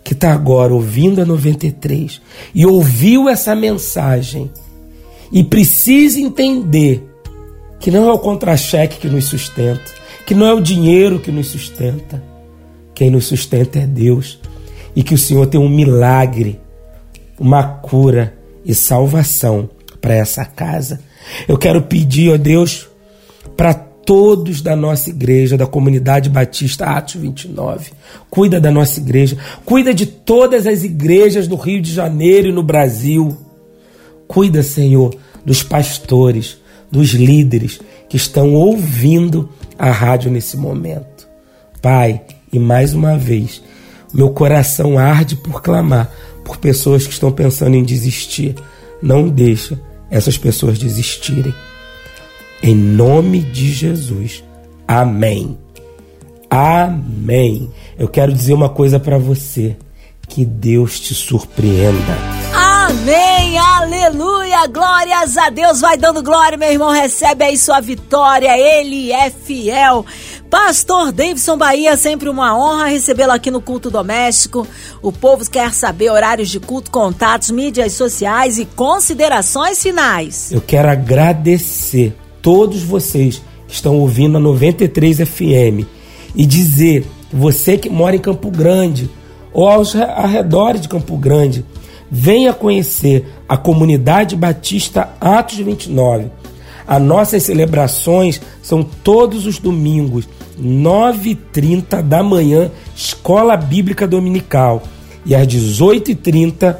que 0.02 0.14
está 0.14 0.32
agora 0.34 0.74
ouvindo 0.74 1.22
a 1.22 1.26
93 1.26 2.22
e 2.56 2.66
ouviu 2.66 3.28
essa 3.28 3.54
mensagem 3.54 4.50
e 5.30 5.44
precisa 5.44 6.22
entender 6.22 7.06
que 7.82 7.92
não 7.92 8.08
é 8.08 8.14
o 8.14 8.20
contra-cheque 8.20 8.98
que 8.98 9.10
nos 9.10 9.26
sustenta, 9.26 9.92
que 10.26 10.34
não 10.34 10.48
é 10.48 10.54
o 10.54 10.62
dinheiro 10.62 11.20
que 11.20 11.34
nos 11.34 11.48
sustenta. 11.48 12.24
Quem 12.96 13.10
nos 13.10 13.26
sustenta 13.26 13.80
é 13.80 13.86
Deus. 13.86 14.40
E 14.96 15.04
que 15.04 15.14
o 15.14 15.18
Senhor 15.18 15.48
tem 15.48 15.60
um 15.60 15.68
milagre, 15.68 16.62
uma 17.38 17.64
cura 17.64 18.38
e 18.64 18.74
salvação 18.74 19.70
para 20.00 20.14
essa 20.14 20.46
casa. 20.46 21.02
Eu 21.46 21.58
quero 21.58 21.82
pedir, 21.82 22.32
ó 22.32 22.38
Deus, 22.38 22.88
para 23.58 23.74
todos 24.06 24.62
da 24.62 24.76
nossa 24.76 25.10
igreja, 25.10 25.58
da 25.58 25.66
comunidade 25.66 26.30
batista 26.30 26.86
Atos 26.86 27.16
29. 27.16 27.92
Cuida 28.30 28.60
da 28.60 28.72
nossa 28.72 29.00
igreja, 29.00 29.38
cuida 29.66 29.94
de 29.94 30.06
todas 30.06 30.68
as 30.68 30.84
igrejas 30.84 31.48
do 31.48 31.56
Rio 31.56 31.82
de 31.82 31.92
Janeiro 31.92 32.48
e 32.48 32.52
no 32.52 32.63
Brasil. 32.63 33.38
Cuida, 34.28 34.63
Senhor, 34.63 35.16
dos 35.46 35.63
pastores, 35.63 36.58
dos 36.92 37.10
líderes 37.10 37.80
que 38.10 38.18
estão 38.18 38.54
ouvindo 38.54 39.50
a 39.78 39.92
rádio 39.92 40.32
nesse 40.32 40.58
momento. 40.58 41.28
Pai, 41.82 42.22
e 42.52 42.60
mais 42.60 42.94
uma 42.94 43.18
vez, 43.18 43.62
meu 44.13 44.30
coração 44.30 44.98
arde 44.98 45.36
por 45.36 45.62
clamar 45.62 46.12
por 46.46 46.58
pessoas 46.58 47.08
que 47.08 47.13
estão 47.13 47.32
pensando 47.32 47.76
em 47.76 47.84
desistir. 47.84 48.56
Não 49.02 49.28
deixa 49.28 49.80
essas 50.10 50.38
pessoas 50.38 50.78
desistirem. 50.78 51.54
Em 52.65 52.73
nome 52.73 53.41
de 53.41 53.73
Jesus. 53.73 54.41
Amém. 54.88 55.58
Amém. 56.49 57.69
Eu 57.99 58.08
quero 58.08 58.32
dizer 58.32 58.54
uma 58.54 58.69
coisa 58.69 58.97
para 58.97 59.17
você. 59.17 59.76
Que 60.30 60.45
Deus 60.45 60.97
te 60.97 61.13
surpreenda. 61.13 62.17
Amém, 62.54 63.58
aleluia, 63.58 64.65
glórias 64.67 65.36
a 65.36 65.49
Deus, 65.49 65.82
vai 65.82 65.97
dando 65.97 66.23
glória, 66.23 66.58
meu 66.58 66.71
irmão, 66.71 66.91
recebe 66.91 67.43
aí 67.43 67.58
sua 67.58 67.82
vitória, 67.82 68.58
ele 68.58 69.12
é 69.12 69.30
fiel. 69.30 70.06
Pastor 70.49 71.12
Davidson 71.12 71.58
Bahia, 71.58 71.97
sempre 71.97 72.30
uma 72.30 72.58
honra 72.58 72.86
recebê-lo 72.86 73.32
aqui 73.32 73.52
no 73.52 73.62
Culto 73.62 73.89
Doméstico. 73.91 74.65
O 75.02 75.12
povo 75.12 75.49
quer 75.49 75.73
saber 75.73 76.10
horários 76.12 76.49
de 76.49 76.60
culto, 76.60 76.91
contatos, 76.91 77.52
mídias 77.52 77.93
sociais 77.93 78.58
e 78.58 78.65
considerações 78.65 79.82
finais. 79.82 80.52
Eu 80.52 80.62
quero 80.62 80.89
agradecer 80.89 82.15
todos 82.43 82.84
vocês 82.84 83.41
que 83.67 83.73
estão 83.73 83.97
ouvindo 83.97 84.38
a 84.38 84.39
93 84.39 85.17
FM 85.27 85.88
e 86.36 86.45
dizer, 86.45 87.08
você 87.32 87.77
que 87.77 87.89
mora 87.89 88.15
em 88.15 88.19
Campo 88.19 88.51
Grande 88.51 89.10
ou 89.51 89.67
aos 89.67 89.95
arredores 89.95 90.82
de 90.82 90.89
Campo 90.89 91.17
Grande, 91.17 91.65
venha 92.12 92.53
conhecer 92.53 93.25
a 93.47 93.56
comunidade 93.56 94.36
batista 94.36 95.10
Atos 95.19 95.58
29. 95.58 96.25
As 96.86 97.01
nossas 97.01 97.43
celebrações 97.43 98.41
são 98.62 98.84
todos 98.84 99.47
os 99.47 99.58
domingos, 99.58 100.27
9h30 100.62 102.01
da 102.01 102.21
manhã, 102.21 102.69
Escola 102.93 103.56
Bíblica 103.56 104.06
Dominical. 104.06 104.84
E 105.25 105.34
às 105.34 105.47
18h30 105.47 106.75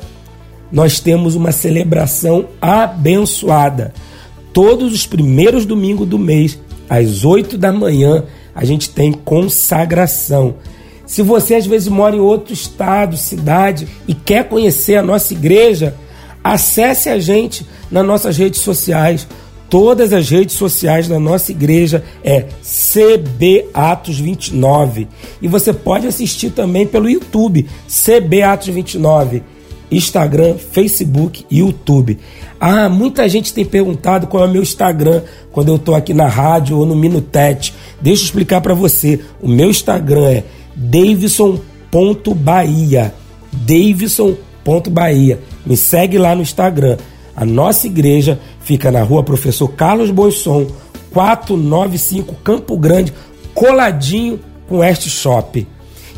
nós 0.70 1.00
temos 1.00 1.36
uma 1.36 1.52
celebração 1.54 2.48
abençoada 2.60 3.94
todos 4.54 4.94
os 4.94 5.06
primeiros 5.06 5.66
domingos 5.66 6.08
do 6.08 6.20
mês, 6.20 6.60
às 6.90 7.26
8 7.26 7.58
da 7.58 7.74
manhã, 7.74 8.24
a 8.54 8.64
gente 8.64 8.90
tem 8.90 9.12
consagração. 9.12 10.56
Se 11.06 11.22
você 11.22 11.56
às 11.56 11.66
vezes 11.66 11.88
mora 11.88 12.16
em 12.16 12.20
outro 12.20 12.54
estado, 12.54 13.18
cidade 13.18 13.88
e 14.08 14.14
quer 14.14 14.48
conhecer 14.48 14.96
a 14.96 15.04
nossa 15.04 15.34
igreja, 15.34 15.96
acesse 16.44 17.10
a 17.10 17.20
gente 17.20 17.66
nas 17.92 18.06
nossas 18.06 18.38
redes 18.38 18.62
sociais. 18.62 19.28
Todas 19.70 20.14
as 20.14 20.30
redes 20.30 20.56
sociais 20.56 21.08
da 21.08 21.20
nossa 21.20 21.52
igreja 21.52 22.04
é 22.24 22.46
CB 22.62 23.70
Atos 23.74 24.20
29. 24.20 25.08
E 25.42 25.48
você 25.48 25.74
pode 25.74 26.06
assistir 26.06 26.52
também 26.52 26.86
pelo 26.86 27.10
YouTube, 27.10 27.68
CB 27.88 28.44
Atos 28.44 28.68
29. 28.68 29.42
Instagram, 29.92 30.58
Facebook 30.58 31.46
e 31.50 31.60
YouTube. 31.60 32.20
Ah, 32.66 32.88
muita 32.88 33.28
gente 33.28 33.54
tem 33.54 33.66
perguntado 33.66 34.26
qual 34.26 34.46
é 34.46 34.48
o 34.48 34.50
meu 34.50 34.62
Instagram 34.62 35.24
quando 35.52 35.68
eu 35.68 35.76
estou 35.76 35.96
aqui 35.96 36.14
na 36.14 36.30
rádio 36.30 36.78
ou 36.78 36.86
no 36.86 36.96
Minutete. 36.96 37.76
Deixa 38.00 38.22
eu 38.22 38.26
explicar 38.28 38.62
para 38.62 38.74
você. 38.74 39.20
O 39.42 39.50
meu 39.50 39.70
Instagram 39.70 40.30
é 40.30 40.46
davison.bahia. 40.74 41.94
Davison.bahia. 43.52 45.42
Me 45.66 45.76
segue 45.76 46.18
lá 46.18 46.34
no 46.34 46.42
Instagram. 46.42 46.96
A 47.36 47.44
nossa 47.44 47.86
igreja 47.86 48.40
fica 48.62 48.90
na 48.90 49.04
rua 49.04 49.24
Professor 49.24 49.68
Carlos 49.68 50.10
Boisson, 50.10 50.68
495 51.12 52.34
Campo 52.36 52.78
Grande, 52.78 53.14
coladinho 53.54 54.40
com 54.70 54.82
este 54.82 55.10
shopping. 55.10 55.68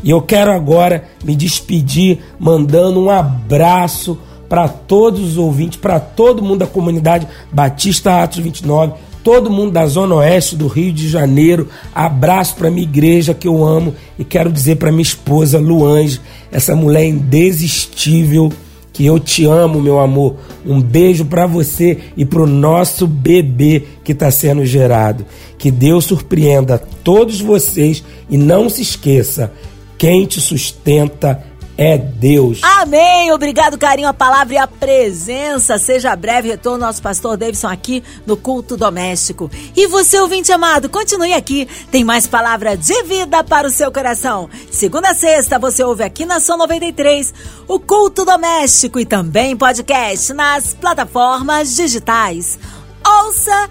E 0.00 0.10
eu 0.10 0.22
quero 0.22 0.52
agora 0.52 1.08
me 1.24 1.34
despedir 1.34 2.20
mandando 2.38 3.00
um 3.00 3.10
abraço 3.10 4.16
para 4.48 4.68
todos 4.68 5.20
os 5.20 5.36
ouvintes, 5.36 5.78
para 5.78 5.98
todo 5.98 6.42
mundo 6.42 6.60
da 6.60 6.66
comunidade 6.66 7.26
Batista 7.52 8.22
Atos 8.22 8.38
29, 8.38 8.94
todo 9.22 9.50
mundo 9.50 9.72
da 9.72 9.86
Zona 9.86 10.14
Oeste 10.14 10.54
do 10.54 10.68
Rio 10.68 10.92
de 10.92 11.08
Janeiro. 11.08 11.68
Abraço 11.94 12.54
para 12.54 12.70
minha 12.70 12.86
igreja 12.86 13.34
que 13.34 13.48
eu 13.48 13.64
amo 13.64 13.94
e 14.18 14.24
quero 14.24 14.52
dizer 14.52 14.76
para 14.76 14.92
minha 14.92 15.02
esposa 15.02 15.58
Luange, 15.58 16.20
essa 16.52 16.76
mulher 16.76 17.06
indesistível, 17.06 18.52
que 18.92 19.04
eu 19.04 19.18
te 19.18 19.44
amo, 19.44 19.82
meu 19.82 19.98
amor. 19.98 20.36
Um 20.64 20.80
beijo 20.80 21.24
para 21.24 21.46
você 21.46 21.98
e 22.16 22.24
para 22.24 22.40
o 22.40 22.46
nosso 22.46 23.06
bebê 23.06 23.82
que 24.02 24.12
está 24.12 24.30
sendo 24.30 24.64
gerado. 24.64 25.26
Que 25.58 25.70
Deus 25.70 26.06
surpreenda 26.06 26.78
todos 27.04 27.40
vocês 27.40 28.02
e 28.30 28.38
não 28.38 28.70
se 28.70 28.80
esqueça 28.80 29.52
quem 29.98 30.24
te 30.24 30.40
sustenta 30.40 31.42
é 31.78 31.98
Deus. 31.98 32.60
Amém. 32.62 33.30
Obrigado, 33.32 33.76
carinho, 33.76 34.08
a 34.08 34.14
palavra 34.14 34.54
e 34.54 34.58
a 34.58 34.66
presença. 34.66 35.78
Seja 35.78 36.16
breve 36.16 36.48
retorno 36.48 36.86
nosso 36.86 37.02
pastor 37.02 37.36
Davidson 37.36 37.68
aqui 37.68 38.02
no 38.26 38.36
culto 38.36 38.76
doméstico. 38.76 39.50
E 39.76 39.86
você, 39.86 40.18
ouvinte 40.18 40.50
amado, 40.50 40.88
continue 40.88 41.34
aqui. 41.34 41.68
Tem 41.90 42.02
mais 42.02 42.26
palavra 42.26 42.76
de 42.76 43.02
vida 43.02 43.44
para 43.44 43.66
o 43.66 43.70
seu 43.70 43.92
coração. 43.92 44.48
Segunda 44.70 45.10
a 45.10 45.14
sexta, 45.14 45.58
você 45.58 45.84
ouve 45.84 46.02
aqui 46.02 46.24
na 46.24 46.40
São 46.40 46.56
93 46.56 47.34
o 47.68 47.78
culto 47.78 48.24
doméstico 48.24 48.98
e 48.98 49.04
também 49.04 49.56
podcast 49.56 50.32
nas 50.32 50.72
plataformas 50.72 51.76
digitais. 51.76 52.58
Ouça 53.06 53.70